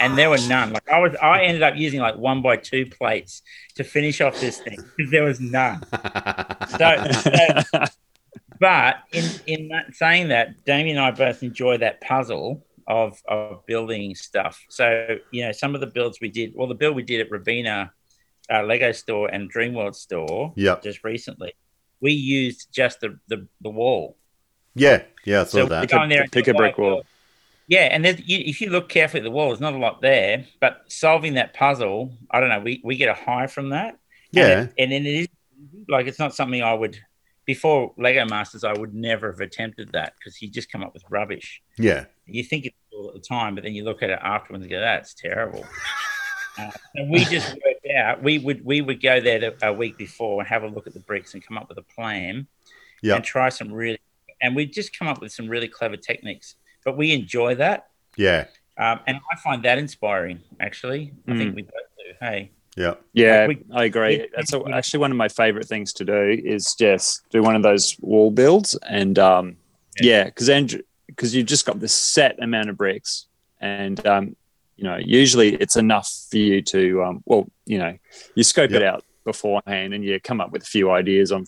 [0.00, 0.72] and there were none.
[0.72, 3.42] Like I was, I ended up using like one by two plates
[3.76, 5.82] to finish off this thing because there was none.
[6.78, 7.84] So, so
[8.58, 13.64] but in in that, saying that, Damien and I both enjoy that puzzle of of
[13.66, 14.64] building stuff.
[14.68, 16.52] So you know, some of the builds we did.
[16.54, 17.92] Well, the build we did at Robina
[18.52, 20.82] uh, Lego store and Dreamworld store Yep.
[20.82, 21.54] just recently,
[22.00, 24.16] we used just the the, the wall.
[24.74, 25.42] yeah, yeah.
[25.42, 25.80] I saw So that.
[25.82, 27.04] we go in there Pick a brick like, wall.
[27.68, 30.46] Yeah, and you, if you look carefully at the wall, there's not a lot there.
[30.60, 32.60] But solving that puzzle, I don't know.
[32.60, 33.98] We, we get a high from that.
[34.32, 34.66] Yeah.
[34.78, 35.28] and, then it is
[35.88, 36.98] like it's not something I would
[37.44, 38.64] before Lego Masters.
[38.64, 41.62] I would never have attempted that because you just come up with rubbish.
[41.78, 44.62] Yeah, You think it's cool at the time, but then you look at it afterwards
[44.62, 45.64] and go, "That's terrible."
[46.58, 48.22] uh, and we just worked out.
[48.22, 50.94] We would we would go there the, a week before and have a look at
[50.94, 52.46] the bricks and come up with a plan
[53.02, 54.00] yeah, and try some really.
[54.40, 56.56] And we just come up with some really clever techniques.
[56.84, 58.46] But we enjoy that, yeah.
[58.76, 60.40] um, and I find that inspiring.
[60.60, 61.56] Actually, I think Mm.
[61.56, 62.12] we both do.
[62.20, 62.94] Hey, Yeah.
[63.12, 64.18] Yeah, Like we- I agree.
[64.18, 67.54] we- That's we- actually one of my favorite things to do is just do one
[67.54, 69.56] of those wall builds and um,
[70.00, 73.26] yeah, because Andrew, because you've just got this set amount of bricks,
[73.60, 74.36] and um,
[74.78, 77.96] you know, usually it's enough for you to um, well, you know,
[78.34, 81.44] you scope it out beforehand and you come up with a few ideas on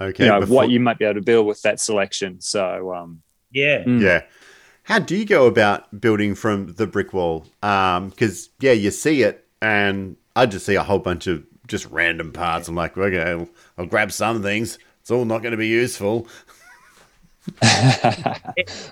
[0.00, 0.24] Okay.
[0.24, 2.40] you know before- what you might be able to build with that selection.
[2.40, 3.84] So um, Yeah.
[3.84, 4.00] Mm.
[4.02, 4.22] Yeah.
[4.84, 7.46] How do you go about building from the brick wall?
[7.62, 11.86] Um, because yeah, you see it, and I just see a whole bunch of just
[11.86, 12.68] random parts.
[12.68, 14.78] I'm like, okay, I'll, I'll grab some things.
[15.00, 16.26] It's all not going to be useful.
[17.62, 18.34] well,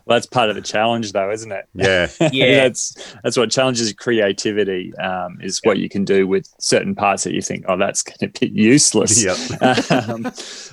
[0.06, 1.66] that's part of the challenge, though, isn't it?
[1.74, 2.08] Yeah.
[2.32, 2.62] Yeah.
[2.64, 4.94] that's that's what challenges creativity.
[4.96, 8.30] Um, is what you can do with certain parts that you think, oh, that's going
[8.32, 9.22] to be useless.
[9.22, 9.37] yep.
[9.90, 10.22] um,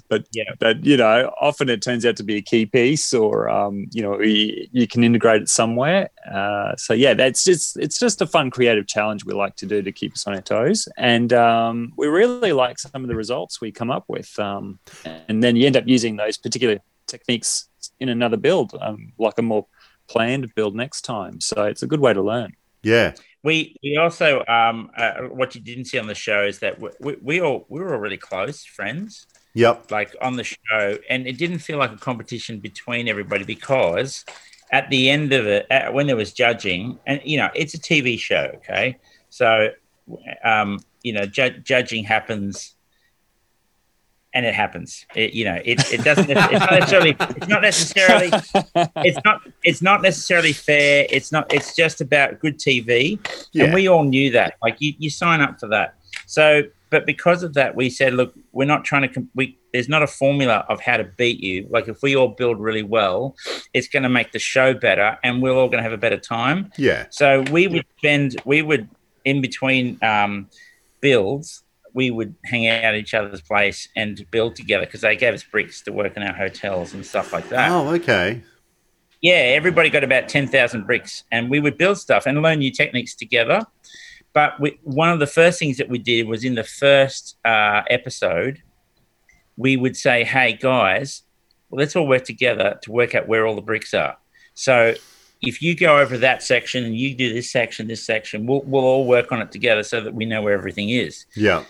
[0.09, 0.43] but Yeah.
[0.59, 4.01] but you know, often it turns out to be a key piece, or um, you
[4.01, 6.09] know, you, you can integrate it somewhere.
[6.31, 9.81] Uh, so yeah, that's just it's just a fun creative challenge we like to do
[9.81, 13.61] to keep us on our toes, and um, we really like some of the results
[13.61, 14.37] we come up with.
[14.39, 14.79] Um,
[15.27, 19.41] and then you end up using those particular techniques in another build, um, like a
[19.41, 19.67] more
[20.07, 21.41] planned build next time.
[21.41, 22.53] So it's a good way to learn.
[22.83, 23.13] Yeah.
[23.43, 26.89] We we also um uh, what you didn't see on the show is that we,
[26.99, 29.89] we, we all we were all really close friends Yep.
[29.89, 34.25] like on the show, and it didn't feel like a competition between everybody because
[34.71, 37.79] at the end of it, uh, when there was judging, and you know it's a
[37.79, 38.97] TV show, okay,
[39.29, 39.69] so
[40.43, 42.75] um you know ju- judging happens.
[44.35, 45.05] And it happens.
[45.15, 46.29] It, you know, it, it doesn't.
[46.29, 47.15] It's not necessarily.
[47.19, 48.31] It's not necessarily.
[48.97, 49.41] It's not.
[49.63, 51.07] It's not necessarily fair.
[51.09, 51.51] It's not.
[51.51, 53.17] It's just about good TV.
[53.53, 53.63] Yeah.
[53.63, 54.55] And we all knew that.
[54.61, 55.95] Like you, you sign up for that.
[56.27, 59.27] So, but because of that, we said, look, we're not trying to.
[59.35, 61.67] We there's not a formula of how to beat you.
[61.69, 63.35] Like if we all build really well,
[63.73, 66.19] it's going to make the show better, and we're all going to have a better
[66.19, 66.71] time.
[66.77, 67.05] yeah.
[67.09, 68.41] So we would spend.
[68.45, 68.89] We would
[69.23, 70.49] in between um,
[71.01, 71.63] builds.
[71.95, 75.43] We would hang out at each other's place and build together because they gave us
[75.43, 78.43] bricks to work in our hotels and stuff like that Oh, okay.
[79.21, 83.15] yeah, everybody got about 10,000 bricks and we would build stuff and learn new techniques
[83.15, 83.65] together.
[84.33, 87.81] But we, one of the first things that we did was in the first uh,
[87.89, 88.61] episode,
[89.57, 91.23] we would say, hey, guys,
[91.71, 94.17] let's all work together to work out where all the bricks are.
[94.53, 94.95] So
[95.41, 98.83] if you go over that section and you do this section, this section, we'll, we'll
[98.83, 101.25] all work on it together so that we know where everything is.
[101.35, 101.63] Yeah.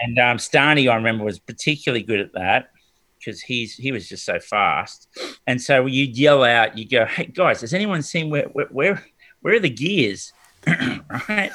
[0.00, 2.70] And um, Starney, I remember, was particularly good at that
[3.18, 5.08] because he's he was just so fast.
[5.46, 9.04] And so you'd yell out, you go, "Hey guys, has anyone seen where where where,
[9.40, 10.32] where are the gears?"
[10.66, 11.50] right?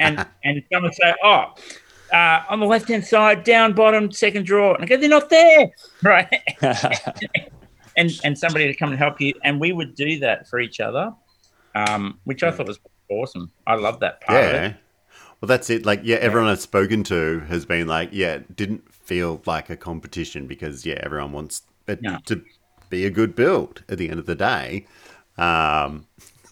[0.00, 1.54] And and someone say, "Oh."
[2.10, 4.74] Uh, on the left hand side, down bottom, second drawer.
[4.74, 5.70] And I go, they're not there.
[6.02, 6.40] Right.
[7.98, 9.34] and and somebody to come and help you.
[9.44, 11.12] And we would do that for each other,
[11.74, 12.80] um, which I thought was
[13.10, 13.52] awesome.
[13.66, 14.54] I love that part of it.
[14.54, 14.74] Yeah.
[15.40, 15.86] Well, that's it.
[15.86, 19.76] Like, yeah, everyone I've spoken to has been like, yeah, it didn't feel like a
[19.76, 22.18] competition because, yeah, everyone wants it No.
[22.26, 22.42] to
[22.90, 24.86] be a good build at the end of the day.
[25.36, 26.06] Um,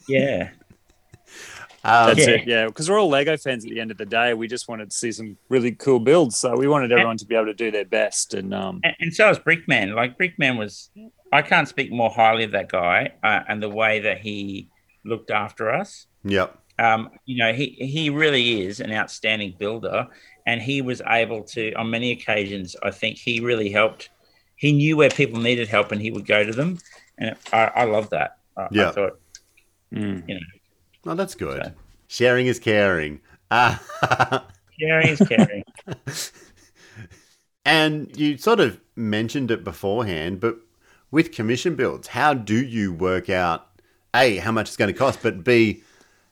[0.09, 0.51] Yeah.
[1.85, 2.31] um, That's Yeah.
[2.35, 2.67] it, yeah.
[2.67, 4.35] Because we're all Lego fans at the end of the day.
[4.35, 7.35] We just wanted to see some really cool builds, so we wanted everyone to be
[7.35, 8.35] able to do their best.
[8.35, 9.95] And um, and, and so is Brickman.
[9.95, 10.91] Like Brickman was,
[11.33, 14.69] I can't speak more highly of that guy uh, and the way that he
[15.05, 16.07] looked after us.
[16.25, 16.57] Yep.
[16.79, 20.07] Um, you know, he he really is an outstanding builder,
[20.47, 24.11] and he was able to, on many occasions, I think he really helped.
[24.57, 26.79] He knew where people needed help, and he would go to them,
[27.19, 28.39] and I, I love that.
[28.57, 28.89] I, Yeah.
[28.89, 29.21] I thought,
[29.93, 30.23] mm.
[30.29, 30.41] you know,
[31.13, 31.63] Oh, that's good.
[31.65, 31.73] So-
[32.09, 33.21] Sharing is caring.
[33.51, 33.77] Uh,
[34.79, 35.65] sharing is caring.
[37.65, 40.57] and you sort of mentioned it beforehand, but
[41.11, 43.69] with commission builds, how do you work out
[44.15, 45.83] A, how much it's going to cost, but B,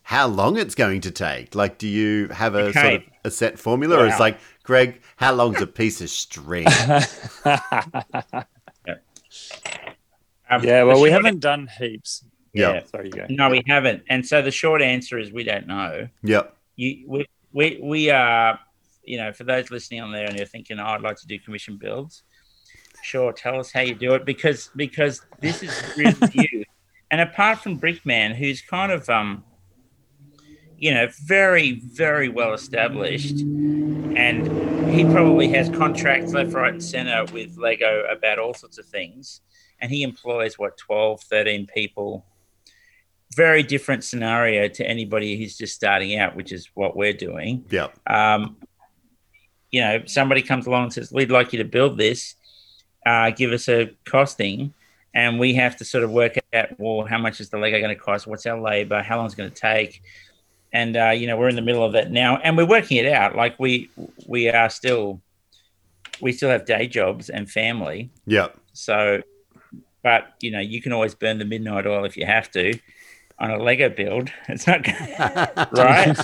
[0.05, 1.55] how long it's going to take?
[1.55, 5.35] Like, do you have a sort of a set formula, or it's like, Greg, how
[5.35, 6.67] long's a piece of string?
[10.51, 12.23] Um, yeah, well, we haven't done heaps.
[12.53, 12.88] Yep.
[12.88, 13.27] Sorry, you go.
[13.31, 14.03] No, we haven't.
[14.11, 16.07] And so the short answer is we don't know.
[16.23, 16.55] Yep.
[16.77, 18.59] you we we, we are
[19.07, 21.38] you know for those listening on there and you're thinking oh, i'd like to do
[21.38, 22.23] commission builds
[23.02, 26.65] sure tell us how you do it because because this is really you
[27.11, 29.44] and apart from brickman who's kind of um
[30.85, 37.25] you know very very well established and he probably has contracts left right and center
[37.33, 39.41] with lego about all sorts of things
[39.81, 42.27] and he employs what 12 13 people
[43.35, 47.65] very different scenario to anybody who's just starting out, which is what we're doing.
[47.71, 47.99] Yep.
[48.07, 48.57] Um,
[49.73, 52.37] you know, somebody comes along and says, "We'd like you to build this.
[53.05, 54.73] Uh, give us a costing,"
[55.15, 57.97] and we have to sort of work out, well, how much is the Lego going
[57.97, 58.29] to cost?
[58.29, 59.03] What's our labor?
[59.03, 60.01] How long is it going to take?
[60.75, 63.06] And uh, you know we're in the middle of it now, and we're working it
[63.06, 63.35] out.
[63.35, 63.88] Like we
[64.27, 65.22] we are still
[66.20, 68.58] we still have day jobs and family, Yep.
[68.75, 69.22] so
[70.02, 72.79] but you know you can always burn the midnight oil if you have to
[73.38, 74.31] on a Lego build.
[74.48, 74.87] It's not
[75.72, 76.16] right.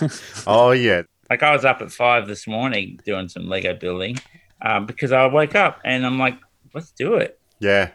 [0.46, 1.02] Oh yeah.
[1.30, 4.18] Like I was up at five this morning doing some Lego building
[4.62, 6.36] um, because I woke up and I'm like,
[6.74, 7.38] let's do it.
[7.60, 7.90] Yeah.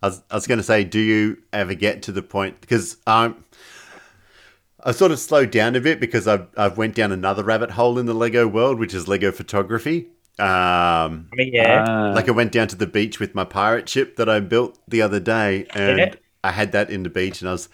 [0.00, 2.98] I was, I was going to say, do you ever get to the point because
[3.08, 3.44] um,
[4.84, 7.98] I sort of slowed down a bit because I've I've went down another rabbit hole
[7.98, 10.08] in the Lego world, which is Lego photography.
[10.38, 12.12] Um, yeah, Ah.
[12.14, 15.02] like I went down to the beach with my pirate ship that I built the
[15.02, 16.14] other day, and Yeah.
[16.44, 17.68] I had that in the beach, and I was,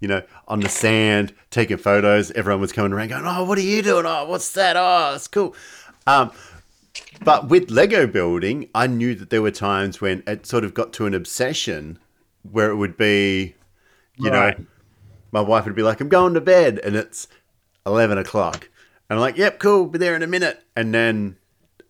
[0.00, 2.30] you know, on the sand taking photos.
[2.30, 4.06] Everyone was coming around, going, "Oh, what are you doing?
[4.06, 4.76] Oh, what's that?
[4.78, 5.54] Oh, that's cool."
[6.06, 6.30] Um,
[7.22, 10.94] but with Lego building, I knew that there were times when it sort of got
[10.94, 11.98] to an obsession
[12.50, 13.56] where it would be,
[14.16, 14.58] you Right.
[14.58, 14.64] know,
[15.32, 17.28] my wife would be like, I'm going to bed, and it's
[17.84, 18.68] 11 o'clock.
[19.08, 20.62] And I'm like, yep, cool, be there in a minute.
[20.74, 21.36] And then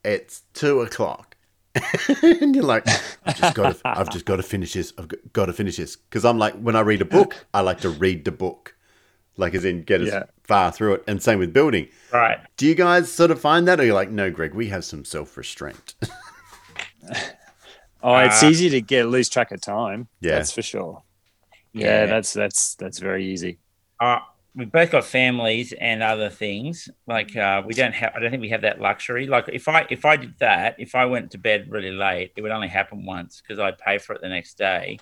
[0.05, 1.37] it's two o'clock.
[2.23, 2.87] and you're like,
[3.25, 4.93] I've just got to, I've just got to finish this.
[4.99, 5.97] I've got, got to finish this.
[5.97, 8.75] Because I'm like, when I read a book, I like to read the book,
[9.37, 11.05] like as in get as far through it.
[11.07, 11.89] And same with building.
[12.13, 12.39] right.
[12.57, 15.05] Do you guys sort of find that, or you're like, no, Greg, we have some
[15.05, 15.95] self restraint?
[18.03, 20.07] Oh, it's Uh, easy to get lose track of time.
[20.21, 20.33] Yeah.
[20.37, 21.03] that's for sure.
[21.77, 23.59] Yeah, that's that's that's very easy.
[24.01, 24.21] uh,
[24.57, 26.89] we've both got families and other things.
[27.07, 28.13] Like uh, we don't have.
[28.17, 29.27] I don't think we have that luxury.
[29.27, 32.43] Like if I if I did that, if I went to bed really late, it
[32.43, 34.99] would only happen once because I'd pay for it the next day.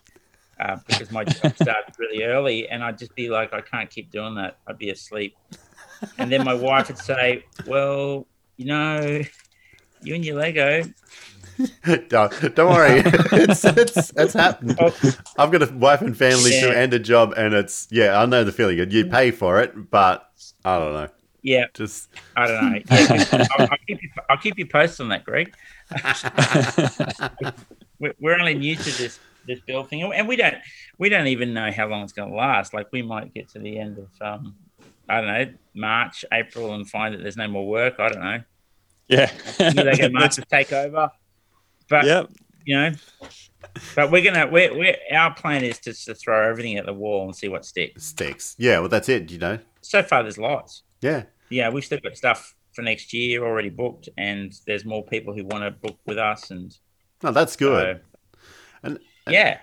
[0.61, 4.11] Uh, because my job started really early, and I'd just be like, I can't keep
[4.11, 4.59] doing that.
[4.67, 5.37] I'd be asleep,
[6.19, 9.21] and then my wife would say, "Well, you know,
[10.03, 10.83] you and your Lego."
[12.09, 14.79] don't, don't worry, it's, it's, it's happened.
[15.39, 16.73] I've got a wife and family Yeah.
[16.73, 18.91] and a job, and it's yeah, I know the feeling.
[18.91, 20.29] You pay for it, but
[20.65, 21.09] I don't know.
[21.43, 22.79] yeah, Just I don't know.
[22.91, 25.55] Yeah, I'll, I'll keep you, I'll keep you posted on that, Greg.
[27.99, 30.57] we're, only new to this this bill thing, and we don't
[30.99, 32.75] we don't even know how long it's going to last.
[32.75, 34.55] Like we might get to the end of um,
[35.09, 37.99] I don't know March, April, and find that there's no more work.
[38.01, 38.43] I don't know.
[39.09, 41.11] Yeah, they get March to take over,
[41.89, 42.31] but yep.
[42.65, 42.93] you know.
[43.97, 47.25] But we're gonna we're, we're our plan is just to throw everything at the wall
[47.25, 48.05] and see what sticks.
[48.05, 48.55] sticks.
[48.59, 49.31] Yeah, well, that's it.
[49.31, 49.59] You know.
[49.81, 50.83] So far, there's lots.
[51.01, 51.25] Yeah.
[51.51, 55.45] yeah, we've still got stuff for next year already booked, and there's more people who
[55.45, 56.77] want to book with us, and
[57.23, 58.01] No, that's good.
[58.01, 58.39] so,
[58.83, 59.59] And- yeah,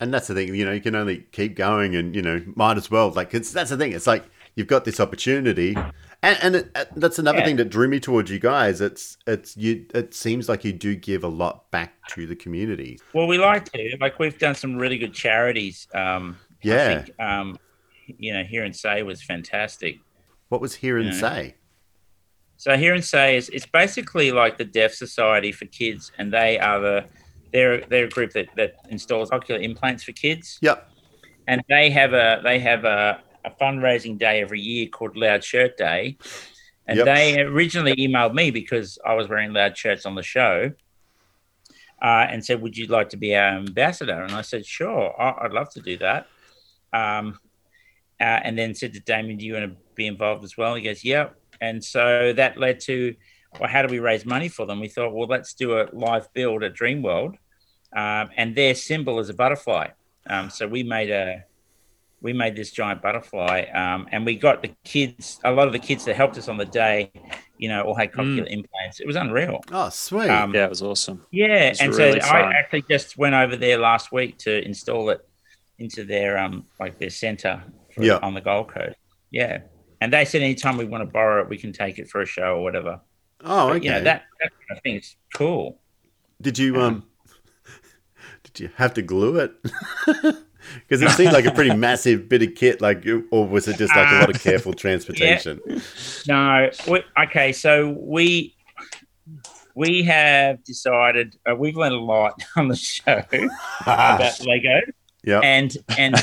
[0.00, 0.54] and that's the thing.
[0.54, 3.10] You know, you can only keep going, and you know, might as well.
[3.10, 3.92] Like it's that's the thing.
[3.92, 5.76] It's like you've got this opportunity,
[6.22, 7.44] and and it, uh, that's another Yeah.
[7.44, 8.80] thing that drew me towards you guys.
[8.80, 9.86] It's it's you.
[9.94, 12.98] It seems like you do give a lot back to the community.
[13.14, 15.88] well, we like to like we've done some really good charities.
[15.94, 16.74] Um, Yeah.
[16.88, 17.58] I think, um,
[18.18, 19.98] you know, Hear and Say was fantastic.
[20.48, 21.56] What was hear and say?
[22.56, 26.58] So Hear and Say is it's basically like the Deaf Society for kids, and they
[26.58, 27.04] are the
[27.52, 30.58] they're they're a group that that installs cochlear implants for kids.
[30.62, 30.88] Yep.
[31.48, 35.76] and they have a they have a, a fundraising day every year called Loud Shirt
[35.76, 36.16] Day,
[36.86, 37.04] and Yep.
[37.06, 40.72] they originally emailed me because I was wearing loud shirts on the show,
[42.02, 45.44] uh, and said, "Would you like to be our ambassador?" And I said, "Sure, I-
[45.44, 46.26] I'd love to do that."
[46.92, 47.38] Um,
[48.20, 50.82] uh, and then said to Damien, "Do you want to be involved as well?" He
[50.82, 53.14] goes, "Yep." And so that led to,
[53.60, 54.80] well, how do we raise money for them?
[54.80, 57.36] We thought, well, let's do a live build at Dreamworld,
[57.96, 59.88] um, and their symbol is a butterfly.
[60.26, 61.44] Um, so we made a
[62.22, 65.40] we made this giant butterfly, um, and we got the kids.
[65.44, 67.10] A lot of the kids that helped us on the day,
[67.58, 69.00] you know, all had cochlear implants.
[69.00, 69.60] It was unreal.
[69.72, 70.30] Oh, sweet.
[70.30, 71.26] Um, Yeah, it was awesome.
[71.32, 75.10] Yeah, It's and really so I actually just went over there last week to install
[75.10, 75.20] it
[75.78, 77.62] into their um like their center
[77.94, 78.18] for- Yeah.
[78.22, 78.96] on the Gold Coast.
[79.32, 79.62] Yeah,
[80.00, 82.26] and they said anytime we want to borrow it, we can take it for a
[82.26, 83.00] show or whatever.
[83.44, 83.84] oh, But, okay.
[83.86, 85.80] You know that that kind of thing is cool.
[86.40, 87.04] Did you um?
[88.44, 89.52] Did you have to glue it?
[90.88, 93.94] Because it seemed like a pretty massive bit of kit, like, or was it just
[93.94, 95.60] like a lot of careful transportation?
[96.26, 98.54] No, we, okay, so we
[99.74, 103.22] we have decided uh, we've learned a lot on the show
[103.80, 104.80] about Lego,
[105.24, 105.40] yeah.
[105.40, 106.16] and and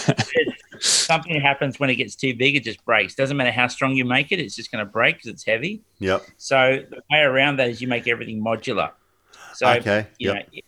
[0.79, 3.15] something happens when it gets too big, it just breaks.
[3.15, 5.81] Doesn't matter how strong you make it, it's just going to break because it's heavy.
[5.99, 6.25] Yep.
[6.37, 8.91] So the way around that is you make everything modular.
[9.53, 10.07] So Okay.
[10.17, 10.35] you Yep.
[10.53, 10.59] know,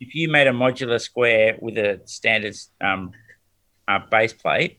[0.00, 3.12] if you made a modular square with a standard um,
[3.86, 4.78] uh, base plate,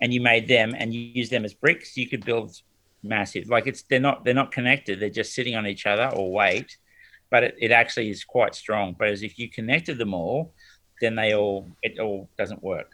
[0.00, 2.60] and you made them and you use them as bricks, you could build
[3.02, 3.48] massive.
[3.48, 6.76] Like it's they're not they're not connected; they're just sitting on each other or weight,
[7.30, 8.94] but it, it actually is quite strong.
[8.96, 10.52] Whereas if you connected them all,
[11.00, 12.92] then they all it all doesn't work.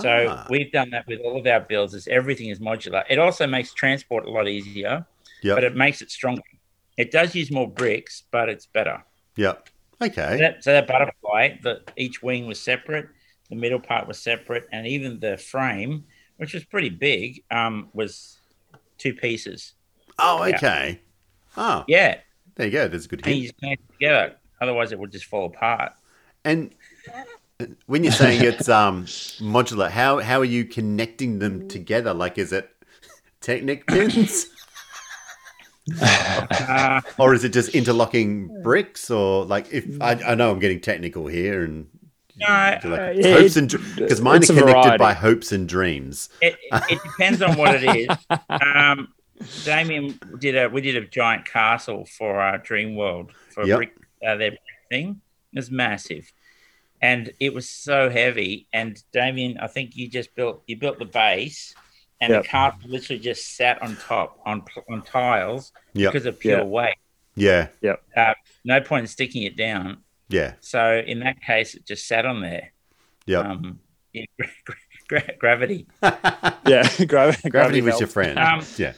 [0.00, 0.46] So Ah.
[0.48, 1.94] we've done that with all of our builds.
[1.94, 3.04] Is everything is modular.
[3.10, 5.04] It also makes transport a lot easier,
[5.42, 5.56] Yep.
[5.56, 6.42] but it makes it stronger.
[6.96, 9.02] It does use more bricks, but it's better.
[10.00, 10.10] Yep.
[10.30, 10.42] So Okay.
[10.42, 13.08] that, so that butterfly, the each wing was separate,
[13.50, 16.04] the middle part was separate, and even the frame,
[16.36, 18.38] which was pretty big, um, was
[18.98, 19.74] two pieces.
[20.18, 20.56] Oh, Yeah.
[20.56, 21.00] okay.
[21.56, 22.20] Oh, Yeah,
[22.56, 22.88] there you go.
[22.88, 23.44] There's a good and you hint.
[23.44, 24.36] just it together.
[24.60, 25.92] Otherwise, it would just fall apart.
[26.44, 26.74] And
[27.86, 32.14] when you're saying it's um modular, how how are you connecting them together?
[32.14, 32.70] Like, is it
[33.40, 34.46] Technic pins,
[37.18, 39.10] or is it just interlocking bricks?
[39.10, 41.88] Or like, if I, I know I'm getting technical here, and
[42.36, 42.88] no, like Uh,
[43.22, 44.98] hopes it- and because mine are connected variety.
[44.98, 46.28] by hopes and dreams.
[46.40, 46.56] it,
[46.88, 48.16] it depends on what it is.
[48.48, 49.08] Um,
[49.64, 53.76] Damien did a we did a giant castle for our Dreamworld for Yep.
[53.76, 53.92] brick,
[54.26, 54.60] uh, their brick
[54.90, 55.20] thing.
[55.52, 56.30] It was massive,
[57.00, 58.68] and it was so heavy.
[58.72, 61.74] And Damien, I think you just built you built the base,
[62.20, 62.42] and Yep.
[62.42, 66.12] the castle literally just sat on top on on tiles Yep.
[66.12, 66.64] because of pure Yeah.
[66.64, 66.94] weight.
[67.36, 67.68] Yeah.
[68.16, 69.98] Uh, no point in sticking it down.
[70.28, 70.54] Yeah.
[70.60, 72.72] So in that case, it just sat on there.
[73.26, 73.44] Yep.
[73.44, 73.80] Um,
[74.12, 74.76] yeah, gra-
[75.08, 75.86] gra- gravity.
[76.66, 78.00] Yeah, gravity, Gravity was melts.
[78.00, 78.38] your friend.
[78.38, 78.92] Um, yeah.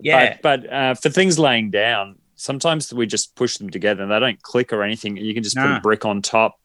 [0.00, 0.36] Yeah.
[0.42, 4.18] But, but uh, for things laying down, sometimes we just push them together and they
[4.20, 5.16] don't click or anything.
[5.16, 6.58] You can just put a brick on top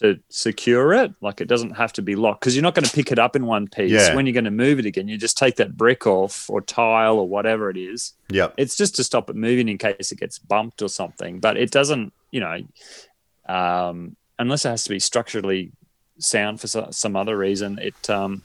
[0.00, 1.12] to secure it.
[1.20, 3.36] Like it doesn't have to be locked because you're not going to pick it up
[3.36, 3.90] in one piece.
[3.90, 4.14] Yeah.
[4.14, 7.18] When you're going to move it again, you just take that brick off or tile
[7.18, 8.12] or whatever it is.
[8.30, 8.54] Yep.
[8.56, 11.40] It's just to stop it moving in case it gets bumped or something.
[11.40, 12.58] But it doesn't, you know,
[13.48, 15.72] um, unless it has to be structurally
[16.18, 17.78] sound for some other reason.
[17.78, 18.42] It um,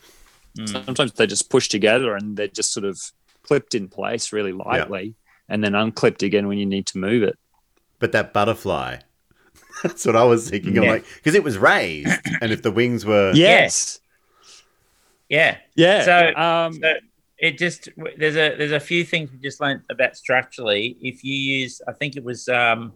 [0.56, 0.86] Mm.
[0.86, 3.02] sometimes they just push together and they're just sort of
[3.42, 5.16] clipped in place really lightly
[5.50, 7.40] and then unclipped again when you need to move it.
[7.98, 8.98] But that butterfly.
[9.84, 10.78] That's what I was thinking.
[10.78, 12.12] I'm like, because it was raised,
[12.42, 14.00] and if the wings were, Yes.
[15.30, 15.58] Yeah.
[15.76, 16.04] Yeah.
[16.04, 16.94] So- um, So
[17.40, 20.96] it just there's a there's a few things we just learned about structurally.
[21.02, 22.94] If you use, I think it was um,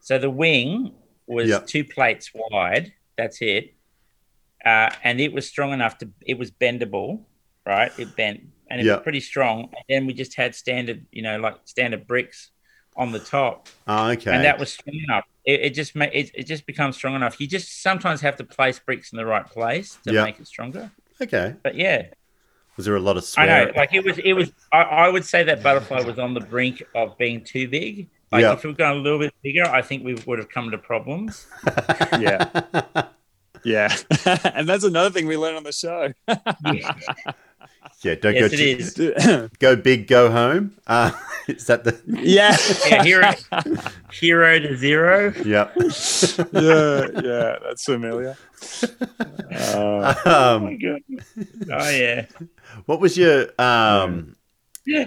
[0.00, 0.94] so the wing
[1.26, 1.66] was Yep.
[1.66, 2.92] two plates wide.
[3.16, 3.74] That's it,
[4.64, 7.24] uh, and it was strong enough to it was bendable,
[7.66, 7.92] right?
[7.98, 8.40] It bent
[8.70, 8.98] and it Yep.
[8.98, 9.64] was pretty strong.
[9.64, 12.50] And then we just had standard, you know, like standard bricks
[12.98, 15.24] on the top, oh, okay, and that was strong enough.
[15.46, 17.40] It, it just ma- it, it just becomes strong enough.
[17.40, 20.24] You just sometimes have to place bricks in the right place to Yep.
[20.26, 20.90] make it stronger.
[21.22, 21.54] okay.
[21.62, 22.08] But yeah,
[22.76, 24.52] Was there a lot of I know, like it was, it was.
[24.72, 28.08] I, I would say that butterfly was on the brink of being too big.
[28.30, 28.52] Like Yeah.
[28.52, 30.78] if it had gone a little bit bigger, I think we would have come to
[30.78, 31.46] problems.
[32.18, 32.62] Yeah.
[33.64, 33.96] yeah.
[34.54, 36.12] and that's another thing we learned on the show.
[36.28, 36.94] Yeah.
[38.02, 39.50] Yeah, don't yes, go it too, is.
[39.58, 40.76] go big, go home.
[40.86, 41.10] Uh,
[41.48, 42.00] is that the?
[42.06, 42.56] yeah.
[42.88, 43.32] Yeah, hero,
[44.12, 45.32] hero to zero.
[45.44, 45.72] Yep.
[46.52, 47.06] yeah.
[47.22, 47.56] Yeah.
[47.62, 48.36] That's familiar.
[49.50, 51.02] Uh, Oh my um, god!
[51.72, 52.26] Oh yeah.
[52.86, 54.36] what was your um?
[54.86, 55.06] Yeah.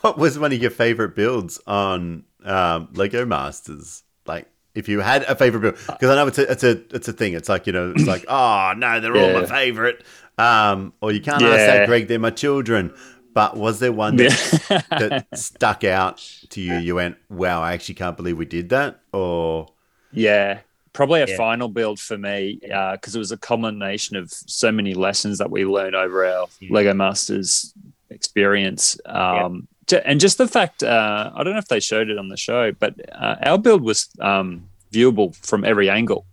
[0.00, 4.02] what was one of your favorite builds on um, Lego Masters?
[4.26, 7.08] Like, if you had a favorite build, because I know it's a it's a it's
[7.08, 7.34] a thing.
[7.34, 10.04] It's like you know, it's like oh no, they're all my favorite.
[10.38, 12.08] Um, or you can't ask that, Greg.
[12.08, 12.92] They're my children.
[13.34, 16.18] But was there one that, that stuck out
[16.50, 16.74] to you?
[16.76, 19.00] You went, wow, I actually can't believe we did that.
[19.12, 19.68] Or
[20.12, 20.60] Yeah,
[20.92, 21.36] probably a Yeah.
[21.36, 25.64] final build for me because it was a combination of so many lessons that we
[25.64, 26.68] learned over our Yeah.
[26.70, 27.74] Lego Masters
[28.10, 28.96] experience.
[29.06, 32.28] Um, ju- And just the fact, uh, I don't know if they showed it on
[32.28, 36.24] the show, but uh, our build was um, viewable from every angle,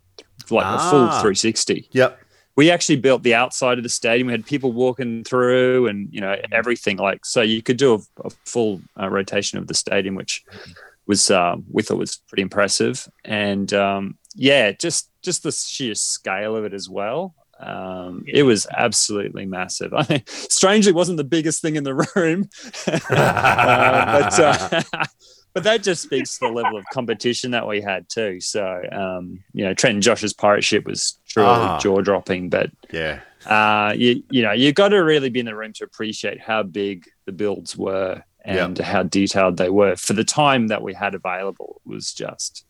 [0.52, 1.20] like a full Ah.
[1.22, 2.20] 360 yep,
[2.56, 4.28] we actually built the outside of the stadium.
[4.28, 6.97] We had people walking through, and you know everything.
[6.97, 10.43] Like so, you could do a, a full uh, rotation of the stadium, which
[11.08, 13.08] was um, we thought was pretty impressive.
[13.26, 17.36] And um, yeah, just just the sheer scale of it as well.
[17.60, 19.93] Um, it was absolutely massive.
[19.95, 22.49] I mean, strangely, it wasn't the biggest thing in the room,
[22.88, 24.84] uh, but uh,
[25.54, 28.39] but that just speaks to the level of competition that we had too.
[28.39, 31.80] So um, you know, Trent and Josh's pirate ship was truly Ah.
[31.80, 35.56] jaw dropping, but yeah, uh, you you know you've got to really be in the
[35.56, 40.24] room to appreciate how big the builds were and how detailed they were for the
[40.24, 41.82] time that we had available.
[41.86, 42.66] It was just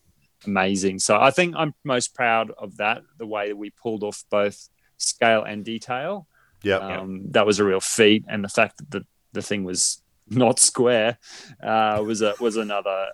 [0.46, 1.00] amazing.
[1.00, 3.04] So I think I'm most proud of that.
[3.18, 4.68] The way that we pulled off both
[4.98, 6.28] scale and detail.
[6.64, 10.02] yep, Um, that was a real feat, and the fact that the, the thing was
[10.32, 11.18] not square
[11.64, 13.08] uh, was a was another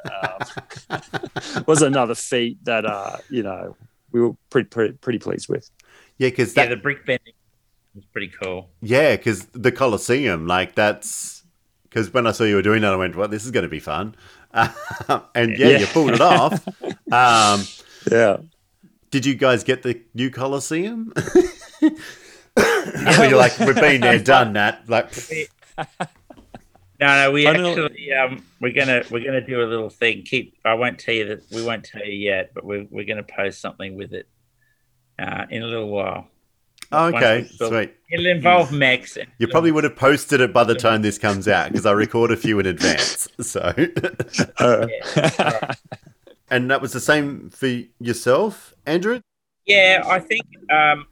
[0.92, 1.02] um,
[1.68, 3.76] was another feat that uh, you know
[4.12, 5.70] we were pretty pretty, pretty pleased with.
[6.18, 7.34] yeah, because Yeah, the brick bending
[7.96, 8.70] was pretty cool.
[8.82, 11.44] yeah, because the Colosseum, like that's
[11.84, 13.70] because when I saw you were doing that, I went, well, this is going to
[13.70, 14.16] be fun,
[14.54, 15.78] and yeah, Yeah.
[15.80, 16.66] you pulled it off.
[17.12, 17.66] Um,
[18.12, 18.38] Yeah.
[19.12, 21.14] did you guys get the new Colosseum?
[21.82, 24.90] You're like, we've been there, done that.
[24.90, 25.10] Like,
[27.00, 30.24] No, no, we Funnily- actually um, we're gonna we're gonna do a little thing.
[30.24, 33.24] Keep I won't tell you that we won't tell you yet, but we're we're gonna
[33.24, 34.28] post something with it
[35.20, 36.28] uh, in a little while.
[36.92, 37.94] okay, Once sweet.
[38.12, 39.18] It'll involve Max.
[39.38, 42.32] You probably would have posted it by the time this comes out because I record
[42.32, 43.28] a few in advance.
[43.42, 43.74] So,
[44.58, 44.88] Uh,
[46.50, 47.68] and that was the same for
[48.00, 49.20] yourself, Andrew.
[49.66, 51.06] Yeah, I think um,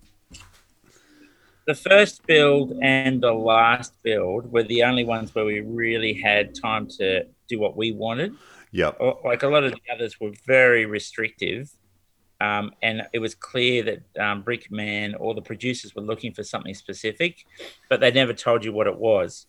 [1.67, 6.53] the first build and the last build were the only ones where we really had
[6.55, 8.33] time to do what we wanted.
[8.71, 8.97] Yep.
[8.99, 11.69] Or- Like a lot of the others were very restrictive.
[12.41, 16.73] Um, and it was clear that um, Brickman or the producers were looking for something
[16.73, 17.45] specific,
[17.89, 19.47] but they never told you what it was.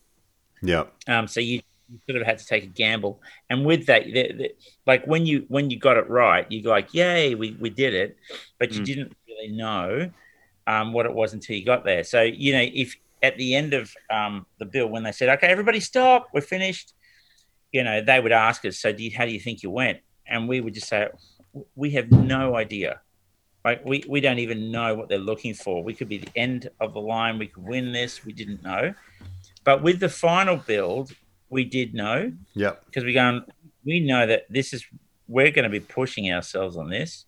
[0.62, 0.92] Yep.
[1.08, 3.20] Um, so you, you sort of had to take a gamble.
[3.50, 4.54] And with that, the, the,
[4.86, 7.92] like when you when you got it right, you go like, "Yay, we, we did
[7.92, 8.16] it!"
[8.58, 8.84] But you Mm.
[8.84, 10.10] didn't really know
[10.66, 12.04] um, what it was until you got there.
[12.04, 15.46] So you know, if at the end of um, the bill, when they said, "Okay,
[15.48, 16.94] everybody, stop, we're finished,"
[17.72, 20.00] you know, they would ask us, "So, do you, how do you think you went?"
[20.26, 21.08] And we would just say,
[21.74, 23.00] "We have no idea."
[23.64, 25.82] Like we, we don't even know what they're looking for.
[25.82, 27.36] We could be the end of the line.
[27.36, 28.24] We could win this.
[28.24, 28.94] We didn't know.
[29.64, 31.12] But with the final build,
[31.50, 32.74] we did know Yeah.
[32.86, 33.42] because we going
[33.84, 34.84] we know that this is
[35.26, 37.24] we're going to be pushing ourselves on this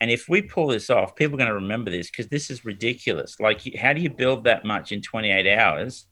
[0.00, 2.64] and if we pull this off people are going to remember this because this is
[2.64, 3.38] ridiculous.
[3.40, 6.06] Like how do you build that much in 28 hours?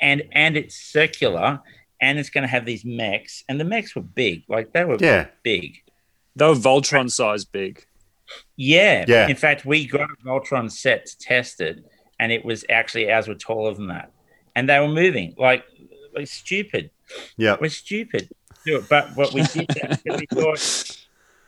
[0.00, 1.60] And and it's circular
[2.00, 4.42] and it's going to have these mechs and the mechs were big.
[4.48, 5.28] Like they were Yeah.
[5.42, 5.76] big.
[6.34, 7.84] They were Voltron size big.
[8.56, 9.04] yeah.
[9.06, 9.28] Yeah.
[9.28, 11.84] in fact we got a Voltron set to test it
[12.18, 14.10] and it was actually ours were taller than that.
[14.56, 15.34] And they were moving.
[15.38, 15.64] Like
[16.14, 16.90] like stupid.
[17.36, 18.28] Yeah, we're stupid.
[18.66, 18.88] Do it.
[18.88, 21.01] But what we did that we thought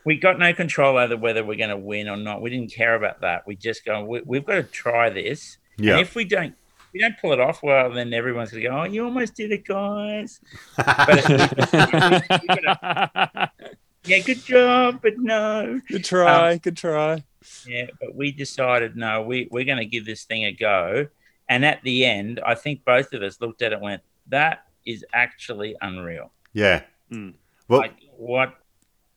[0.05, 2.43] we got no control over whether we're going to win or not.
[2.43, 3.47] We didn't care about that.
[3.47, 5.59] We just go, we, we've got to try this.
[5.79, 8.69] And if we don't, if we don't pull it off well, then everyone's going to
[8.69, 10.41] go, oh, you almost did it, guys.
[10.77, 11.29] But
[14.05, 15.81] yeah, good job, but no.
[15.89, 17.25] good try, good try.
[17.67, 21.09] Yeah, but we decided no, we we're going to give this thing a go.
[21.49, 24.65] And at the end, I think both of us looked at it and went, that
[24.87, 26.33] is actually unreal.
[26.53, 26.83] yeah.
[27.13, 27.35] Mm.
[27.69, 28.55] Well, like what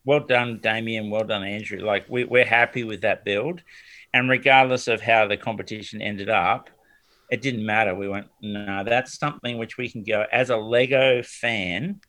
[0.08, 3.62] well done damien well done andrew like we, we're happy with that build
[4.14, 6.70] and regardless of how the competition ended up
[7.30, 11.22] it didn't matter we went no that's something which we can go as a lego
[11.22, 12.00] fan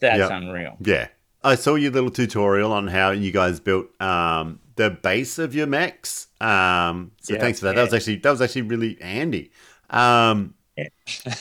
[0.00, 0.36] that's Yeah.
[0.36, 1.08] unreal Yeah.
[1.42, 5.68] I saw your little tutorial on how you guys built um, the base of your
[5.68, 6.26] mechs.
[6.40, 7.40] Um, so Yeah.
[7.40, 7.76] thanks for that.
[7.76, 9.52] That was actually that was actually really handy.
[9.90, 10.88] Um, Yeah.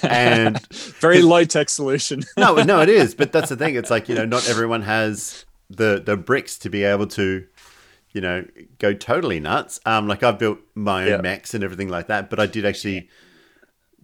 [0.03, 0.61] and
[1.01, 2.23] Very low tech solution.
[2.37, 3.15] no, no, it is.
[3.15, 3.75] But that's the thing.
[3.79, 7.45] It's like you know, not everyone has the the bricks to be able to,
[8.11, 8.45] you know,
[8.79, 9.79] go totally nuts.
[9.85, 11.21] Um, like I've built my own Yeah.
[11.21, 13.09] mechs and everything like that, but I did actually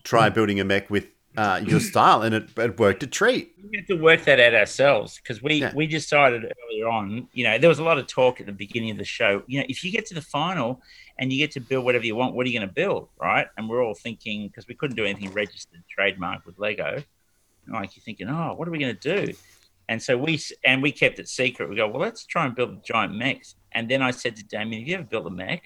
[0.04, 1.08] try building a mech with
[1.38, 3.54] uh, your style, and it, it worked a treat.
[3.72, 5.72] we had to work that out ourselves because we Yeah.
[5.74, 8.92] we decided earlier on you know there was a lot of talk at the beginning
[8.92, 10.82] of the show you know if you get to the final
[11.20, 13.48] and you get to build whatever you want what are you going to build right
[13.58, 17.02] and we're all thinking because we couldn't do anything registered trademark with lego
[17.68, 19.34] like you're thinking oh what are we going to do
[19.92, 22.70] and so we and we kept it secret we go well let's try and build
[22.72, 25.64] a giant mechs and then i said to damien have you ever built a mech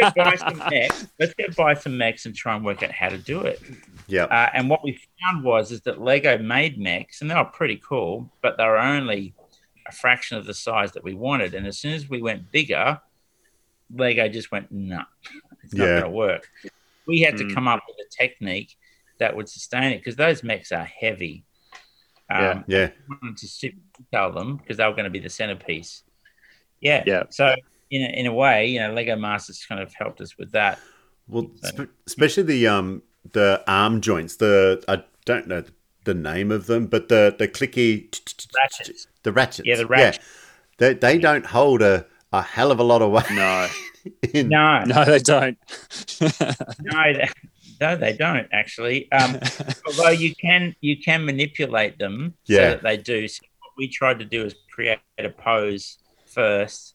[0.00, 3.08] go buy some mechs let's go buy some mechs and try and work out how
[3.08, 3.62] to do it
[4.10, 7.44] yeah, uh, and what we found was is that Lego made mechs, and they were
[7.44, 9.34] pretty cool, but they were only
[9.86, 11.52] a fraction of the size that we wanted.
[11.52, 12.98] And as soon as we went bigger,
[13.94, 15.02] Lego just went, no,
[15.62, 16.00] it's not Yeah.
[16.00, 16.48] going to work.
[17.06, 17.54] We had to Mm.
[17.54, 18.77] come up with a technique
[19.18, 21.44] that would sustain it because those mechs are heavy.
[22.30, 22.50] Yeah.
[22.50, 25.30] Um, yeah, we wanted to super detail them because they were going to be the
[25.30, 26.02] centerpiece.
[26.80, 27.02] Yeah.
[27.06, 27.22] Yeah.
[27.30, 27.54] So
[27.90, 30.78] in a, in a way, you know, Lego Masters kind of helped us with that.
[31.26, 33.02] Well, spe- especially the um
[33.32, 34.36] the arm joints.
[34.36, 35.64] The I don't know
[36.04, 38.08] the name of them, but the the clicky
[38.54, 39.06] Ratchets.
[39.22, 39.66] the ratchets.
[39.66, 40.22] Yeah, the ratchet.
[40.78, 43.30] They they don't hold a, a hell of a lot of weight.
[43.32, 43.68] no,
[44.34, 45.58] in- No, no, they don't.
[46.20, 47.28] no, they,
[47.80, 49.10] no, they don't actually.
[49.12, 49.38] Um,
[49.86, 52.56] although you can you can manipulate them Yeah.
[52.56, 53.28] so that they do.
[53.28, 56.94] So what we tried to do is create a pose first.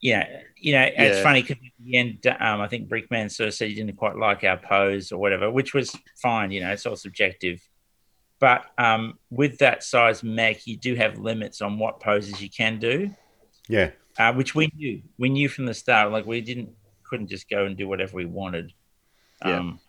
[0.00, 0.28] Yeah,
[0.58, 3.68] you know, it's funny because at the end, um, I think Brickman sort of said
[3.68, 6.50] he didn't quite like our pose or whatever, which was fine.
[6.50, 7.66] You know, it's all subjective.
[8.38, 12.78] But um, with that size mech, you do have limits on what poses you can
[12.78, 13.10] do
[13.68, 15.02] yeah, uh, which we knew.
[15.18, 16.12] We knew from the start.
[16.12, 16.70] Like we didn't
[17.04, 18.72] couldn't just go and do whatever we wanted.
[19.44, 19.58] Yeah.
[19.58, 19.80] Um,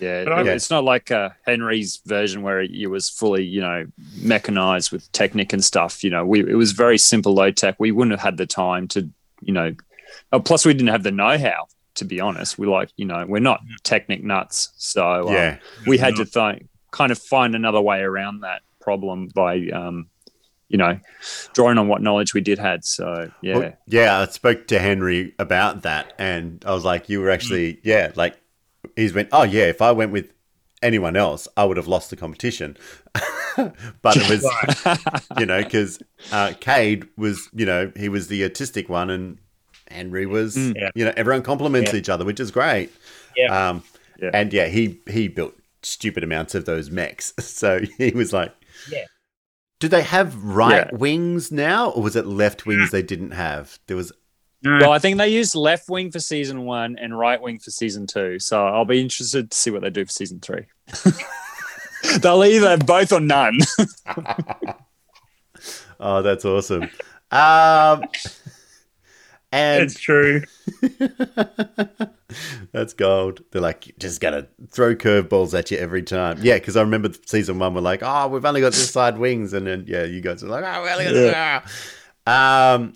[0.00, 3.60] Yeah, But I- it- it's not like uh, Henry's version where it was fully, you
[3.60, 3.86] know,
[4.20, 6.02] mechanized with Technic and stuff.
[6.02, 7.76] You know, we it was very simple, low tech.
[7.78, 9.08] We wouldn't have had the time to
[9.40, 9.74] you know,
[10.32, 11.66] oh, plus we didn't have the know-how.
[11.96, 15.58] To be honest, we like you know we're not technic nuts, so um, Yeah.
[15.86, 20.08] we had to th- kind of find another way around that problem by um,
[20.68, 20.98] you know
[21.52, 22.84] drawing on what knowledge we did had.
[22.84, 27.20] So yeah, Well, yeah, I spoke to Henry about that, and I was like, "You
[27.20, 28.34] were actually, yeah, like."
[28.96, 30.32] He's went, "Oh yeah, if I went with
[30.82, 32.76] anyone else, I would have lost the competition."
[33.56, 36.00] but it was, you know, because
[36.32, 39.38] uh, Cade was, you know, he was the autistic one, and
[39.90, 40.74] Henry was, Mm.
[40.76, 40.90] Yeah.
[40.94, 41.98] you know, everyone compliments Yeah.
[41.98, 42.90] each other, which is great.
[43.36, 43.68] Yeah.
[43.68, 43.82] Um,
[44.20, 44.30] Yeah.
[44.32, 48.52] and yeah, he he built stupid amounts of those mechs, so he was like,
[48.90, 49.04] Yeah.
[49.80, 50.96] Do they have right Yeah.
[50.96, 53.78] wings now, or was it left wings they didn't have?
[53.86, 54.12] There was
[54.64, 57.70] No, Well, I think they used left wing for season one and right wing for
[57.70, 58.38] season two.
[58.38, 60.64] So I'll be interested to see what they do for season three.
[62.20, 63.58] They'll either have both or none.
[66.00, 66.90] Oh, that's awesome.
[67.30, 68.02] Um,
[69.52, 70.42] and it's true.
[72.72, 73.42] that's gold.
[73.50, 76.38] They're like, just gonna throw curveballs at you every time.
[76.42, 79.52] Yeah, because I remember season one, we're like, oh, we've only got this side wings,
[79.52, 81.72] and then yeah, you guys are like, oh, we only got this.
[82.26, 82.94] Um,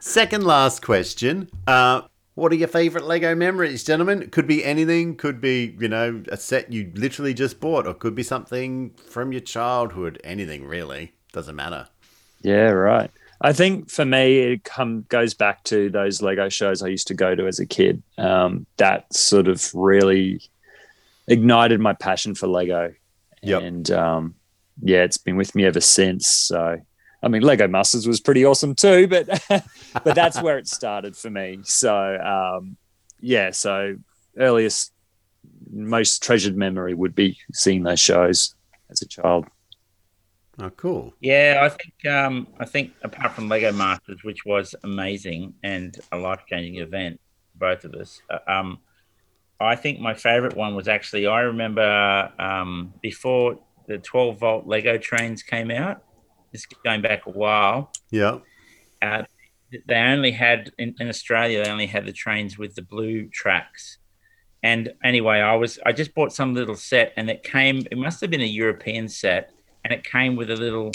[0.00, 1.48] second last question.
[1.66, 2.02] Uh,
[2.34, 4.28] what are your favorite Lego memories, gentlemen?
[4.30, 5.16] Could be anything.
[5.16, 9.32] Could be you know a set you literally just bought, or could be something from
[9.32, 10.20] your childhood.
[10.24, 11.88] Anything really doesn't matter.
[12.42, 13.10] yeah, right.
[13.42, 17.14] I think for me, it come goes back to those Lego shows I used to
[17.14, 18.02] go to as a kid.
[18.16, 20.40] Um, that sort of really
[21.28, 22.94] ignited my passion for Lego,
[23.42, 23.62] Yep.
[23.62, 24.34] and um,
[24.82, 26.26] yeah, it's been with me ever since.
[26.28, 26.80] So,
[27.22, 29.26] I mean, Lego Masters was pretty awesome too, but
[30.04, 31.60] but that's where it started for me.
[31.64, 32.76] So, um,
[33.20, 33.96] yeah, so
[34.38, 34.92] earliest,
[35.70, 38.54] most treasured memory would be seeing those shows
[38.90, 39.46] as a child.
[40.58, 41.12] Oh, cool.
[41.20, 46.16] Yeah, I think um, I think apart from Lego Masters, which was amazing and a
[46.16, 47.20] life changing event,
[47.52, 48.20] for both of us.
[48.30, 48.78] uh, Um,
[49.60, 54.98] I think my favorite one was actually I remember um, before the 12 volt Lego
[54.98, 56.02] trains came out.
[56.56, 57.92] This is going back a while.
[58.10, 58.38] Yeah.
[59.02, 59.24] Uh,
[59.86, 61.62] they only had in, in Australia.
[61.62, 63.98] They only had the trains with the blue tracks.
[64.62, 67.86] And anyway, I was I just bought some little set, and it came.
[67.90, 69.52] It must have been a European set,
[69.84, 70.92] and it came with a little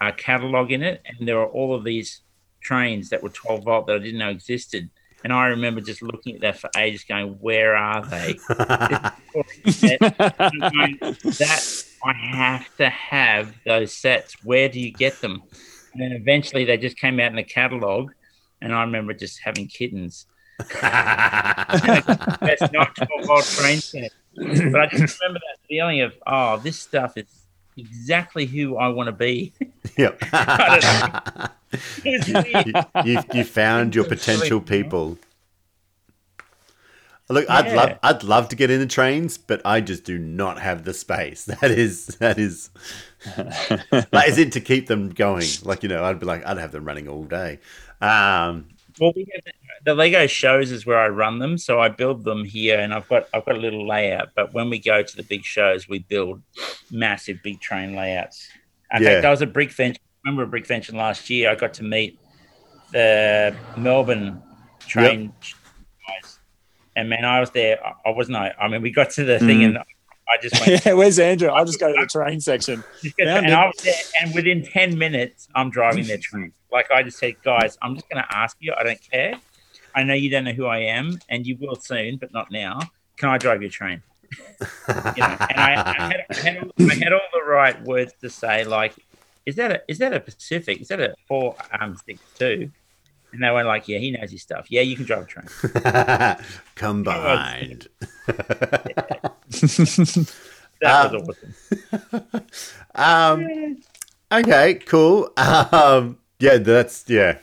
[0.00, 2.22] uh, catalog in it, and there were all of these
[2.62, 4.88] trains that were 12 volt that I didn't know existed.
[5.24, 10.00] And I remember just looking at that for ages, going, "Where are they?" And
[11.38, 14.36] that I have to have those sets.
[14.44, 15.42] Where do you get them?
[15.92, 18.10] And then eventually they just came out in the catalog,
[18.60, 20.26] and I remember just having kittens.
[20.80, 24.12] That's not 12 volt train set.
[24.34, 27.26] But I just remember that feeling of, oh, this stuff is
[27.76, 29.52] exactly who I want to be.
[29.96, 30.18] Yep.
[30.32, 31.48] I
[32.04, 32.66] It was weird.
[33.06, 35.18] you, you, you found your potential people.
[37.28, 40.60] Look, I'd love I'd love to get in the trains, but I just do not
[40.60, 41.44] have the space.
[41.60, 42.70] That is that is
[43.24, 45.58] that is it to keep them going?
[45.62, 47.60] Like you know, I'd be like I'd have them running all day.
[48.00, 48.66] Um,
[48.98, 49.54] Well, we have
[49.84, 53.08] the Lego shows is where I run them, so I build them here, and I've
[53.08, 54.30] got I've got a little layout.
[54.34, 56.42] But when we go to the big shows, we build
[56.90, 58.48] massive big train layouts.
[58.92, 59.08] In Yeah.
[59.14, 59.98] fact, I was at Brickvention.
[60.24, 61.50] Remember Brickvention last year?
[61.50, 62.18] I got to meet
[62.92, 64.42] the Melbourne
[64.86, 65.54] train guys,
[66.96, 67.78] and man, I was there.
[67.84, 68.36] I- wasn't.
[68.36, 69.64] I, I mean, we got to the thing, Mhm.
[69.66, 69.84] and I
[70.42, 70.84] just went.
[70.86, 71.48] yeah, where's Andrew?
[71.48, 72.82] I'll just go to the train section.
[73.02, 73.58] Just get- Found and it.
[73.58, 76.52] I was there, and within ten minutes, I'm driving their train.
[76.70, 78.72] Like I just said, guys, I'm just going to ask you.
[78.78, 79.34] I don't care.
[79.94, 82.80] I know you don't know who I am, and you will soon, but not now.
[83.18, 84.02] Can I drive your train?
[84.32, 88.14] You know, and I, I, had, I, had, all- I had all the right words
[88.22, 88.94] to say, like,
[89.44, 90.80] "Is that a is that a Pacific?
[90.80, 92.70] Is that a four um six two?
[93.32, 94.66] And they were like, "Yeah, he knows his stuff.
[94.70, 96.36] Yeah, you can drive a train."
[96.74, 97.88] combined.
[100.80, 101.38] That Um, was
[102.12, 102.46] awesome.
[102.96, 103.76] um,
[104.32, 105.30] okay, cool.
[105.36, 107.38] Um, yeah, that's yeah.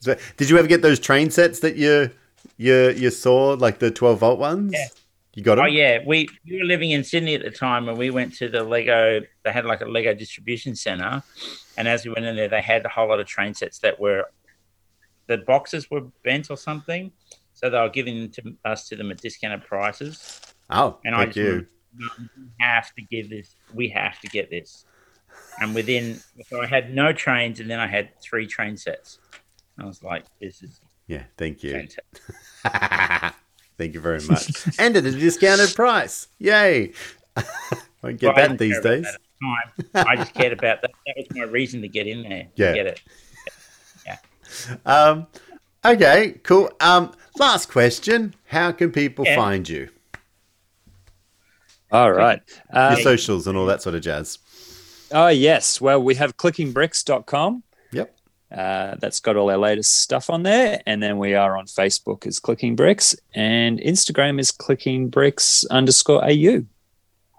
[0.00, 2.10] So, did you ever get those train sets that you
[2.56, 4.72] you you saw, like the twelve volt ones?
[4.72, 4.86] Yeah.
[5.34, 5.66] You got them?
[5.66, 8.48] Oh yeah, we we were living in Sydney at the time, and we went to
[8.48, 9.20] the Lego.
[9.44, 11.22] They had like a Lego distribution center,
[11.76, 14.00] and as we went in there, they had a whole lot of train sets that
[14.00, 14.24] were
[15.28, 17.12] the boxes were bent or something,
[17.54, 20.40] so they were giving to us to them at discounted prices.
[20.70, 21.66] Oh, And I thank just you.
[21.98, 22.06] we
[22.60, 23.54] have to give this.
[23.72, 24.84] We have to get this.
[25.60, 29.18] And within, so I had no trains, and then I had three train sets.
[29.78, 31.86] I was like, "This is Yeah, thank you.
[33.78, 34.50] thank you very much.
[34.78, 36.28] and at a discounted price.
[36.38, 36.92] Yay!
[38.02, 39.06] Won't get Well, that these days.
[39.94, 40.90] I just cared about that.
[41.06, 42.48] That was my reason to get in there.
[42.56, 42.68] Yeah.
[42.70, 43.00] To get it.
[44.86, 45.26] Um,
[45.84, 46.70] Okay, cool.
[46.80, 49.36] Um, last question: How can people Yeah.
[49.36, 49.88] find you?
[51.90, 52.40] All right.
[52.72, 54.38] Um, Your socials and all that sort of jazz.
[55.12, 55.80] oh, yes.
[55.80, 57.62] Well, we have clickingbricks.com.
[57.92, 58.14] Yep.
[58.54, 60.82] Uh, that's got all our latest stuff on there.
[60.84, 66.22] And then we are on Facebook as Clicking Bricks and Instagram is Clicking Bricks underscore
[66.24, 66.64] AU.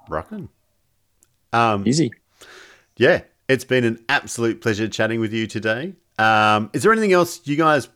[0.08, 0.50] Rockin'.
[1.54, 2.12] Um, Easy.
[2.98, 5.94] yeah, it's been an absolute pleasure chatting with you today.
[6.20, 7.88] Um, is there anything else you guys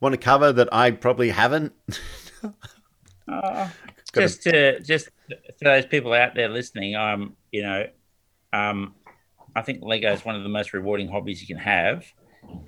[0.00, 1.72] want to cover that I probably haven't?
[3.28, 3.68] Uh,
[4.14, 5.08] just to just
[5.58, 7.86] for those people out there listening, um, you know,
[8.52, 8.94] um,
[9.56, 12.04] I think Lego is one of the most rewarding hobbies you can have,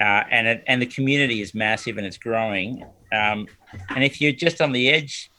[0.00, 2.84] uh, and it, and the community is massive and it's growing.
[3.12, 3.46] Um,
[3.94, 5.30] and if you're just on the edge,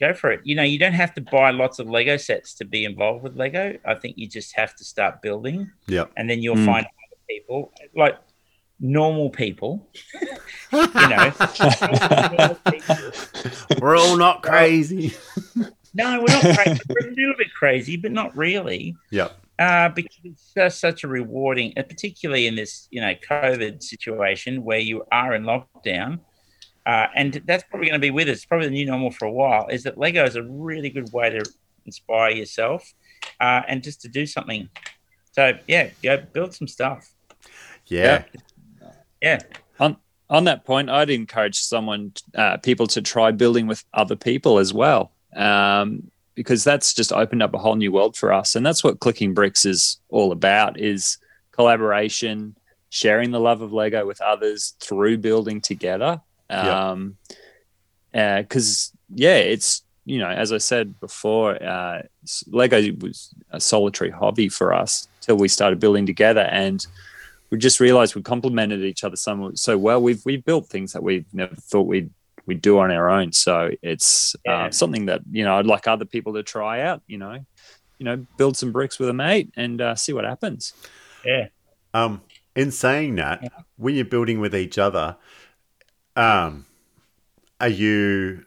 [0.00, 0.40] go for it.
[0.44, 3.36] You know, you don't have to buy lots of Lego sets to be involved with
[3.36, 3.78] Lego.
[3.84, 6.10] I think you just have to start building, Yep.
[6.16, 6.66] and then you'll Mm.
[6.66, 6.86] find
[7.28, 8.18] people like
[8.80, 9.88] normal people.
[10.72, 11.32] you know.
[12.70, 12.96] people
[13.80, 15.14] We're all not crazy.
[15.94, 16.80] No, we're not crazy.
[16.88, 18.96] we're a little bit crazy, but not really.
[19.10, 19.28] Yeah.
[19.58, 24.64] Uh, because it's just such a rewarding, and particularly in this, you know, COVID situation
[24.64, 26.18] where you are in lockdown,
[26.86, 28.44] uh, and that's probably going to be with us.
[28.44, 29.68] Probably the new normal for a while.
[29.68, 31.44] Is that Lego is a really good way to
[31.86, 32.92] inspire yourself,
[33.40, 34.68] uh, and just to do something.
[35.30, 37.13] So yeah, go build some stuff.
[37.86, 38.24] Yeah.
[39.24, 39.38] Yeah,
[39.80, 39.96] on
[40.28, 44.74] on that point, I'd encourage someone, uh, people to try building with other people as
[44.74, 48.84] well, um, because that's just opened up a whole new world for us, and that's
[48.84, 51.16] what Clicking Bricks is all about: is
[51.52, 52.54] collaboration,
[52.90, 56.20] sharing the love of Lego with others through building together.
[56.50, 56.90] Yeah.
[56.90, 57.16] Um,
[58.12, 62.02] because yeah, it's you know, as I said before, uh,
[62.48, 66.86] Lego was a solitary hobby for us till we started building together, and
[67.54, 70.02] we just realized we complemented each other so, so well.
[70.02, 72.10] We've we've built things that we never thought we'd
[72.46, 73.30] we'd do on our own.
[73.32, 74.64] So it's Yeah.
[74.66, 77.00] uh, something that you know I'd like other people to try out.
[77.06, 77.38] You know,
[77.98, 80.72] you know, build some bricks with a mate and uh, see what happens.
[81.24, 81.46] yeah.
[81.94, 82.22] Um,
[82.56, 85.16] in saying that, when you're building with each other,
[86.16, 86.66] um,
[87.60, 88.44] are you?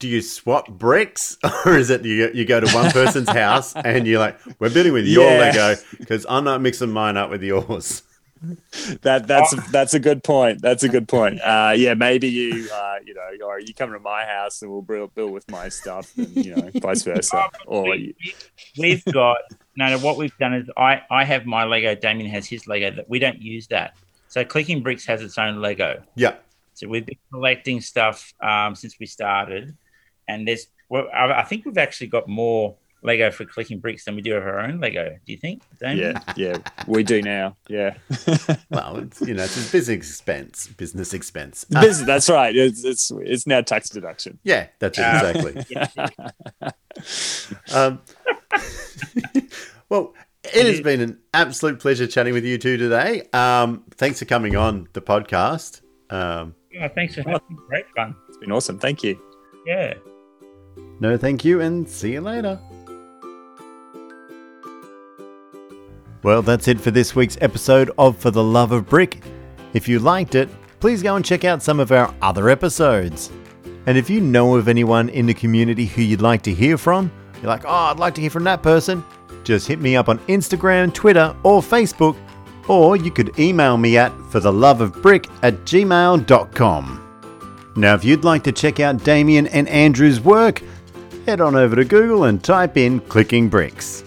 [0.00, 4.06] Do you swap bricks, or is it you you go to one person's house and
[4.08, 5.38] you're like, we're building with your Yeah.
[5.38, 8.02] Lego because I'm not mixing mine up with yours.
[9.02, 10.62] That that's that's a good point.
[10.62, 11.40] That's a good point.
[11.40, 14.82] Uh, yeah, maybe you uh, you know, or you come to my house and we'll
[14.82, 17.50] build, build with my stuff, and you know, vice versa.
[17.66, 18.34] Or you, we,
[18.78, 19.38] we've got
[19.76, 19.98] no, no.
[19.98, 21.94] What we've done is I I have my Lego.
[21.94, 22.90] Damien has his Lego.
[22.90, 23.94] That we don't use that.
[24.28, 26.02] So Clicking Bricks has its own Lego.
[26.14, 26.36] Yeah,
[26.74, 29.76] So we've been collecting stuff um, since we started,
[30.28, 34.16] and there's well, I, I think we've actually got more Lego for Clicking Bricks than
[34.16, 35.10] we do of our own Lego.
[35.24, 36.14] Do you think, Damien?
[36.14, 37.56] yeah, yeah, we do now.
[37.68, 37.94] Yeah,
[38.70, 40.66] well, it's, you know, it's a business expense.
[40.66, 41.64] Business expense.
[41.70, 42.54] Business- that's right.
[42.56, 44.38] It's it's it's now tax deduction.
[44.44, 46.72] yeah, that's it exactly.
[47.72, 48.00] Um,
[49.88, 53.22] well, it has been an absolute pleasure chatting with you two today.
[53.32, 55.82] Um, thanks for coming on the podcast.
[56.10, 57.56] Um, Oh, thanks for having me.
[57.68, 58.14] Great fun.
[58.28, 58.78] It's been awesome.
[58.78, 59.20] Thank you.
[59.66, 59.94] Yeah.
[61.00, 62.60] no, thank you, and see you later.
[66.22, 69.22] Well, that's it for this week's episode of For the Love of Brick.
[69.72, 70.48] If you liked it,
[70.80, 73.30] please go and check out some of our other episodes.
[73.86, 77.10] And if you know of anyone in the community who you'd like to hear from,
[77.36, 79.04] you're like, oh, I'd like to hear from that person,
[79.44, 82.16] just hit me up on Instagram, Twitter, or Facebook,
[82.68, 87.04] or you could email me at fortheloveofbrick at gmail.com.
[87.76, 90.62] Now, if you'd like to check out Damien and Andrew's work,
[91.26, 94.02] head on over to Google and type in Clicking Bricks.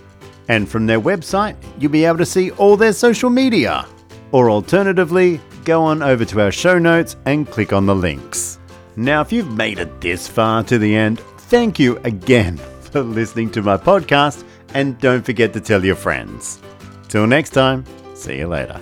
[0.48, 3.86] And from their website, you'll be able to see all their social media.
[4.32, 8.60] Or alternatively, go on over to our show notes and click on the links.
[8.96, 11.20] Now, if you've made it this far to the end,
[11.50, 12.58] thank you again
[12.92, 16.60] for listening to my podcast and don't forget to tell your friends.
[17.08, 17.86] Till next time,
[18.16, 18.82] see you later.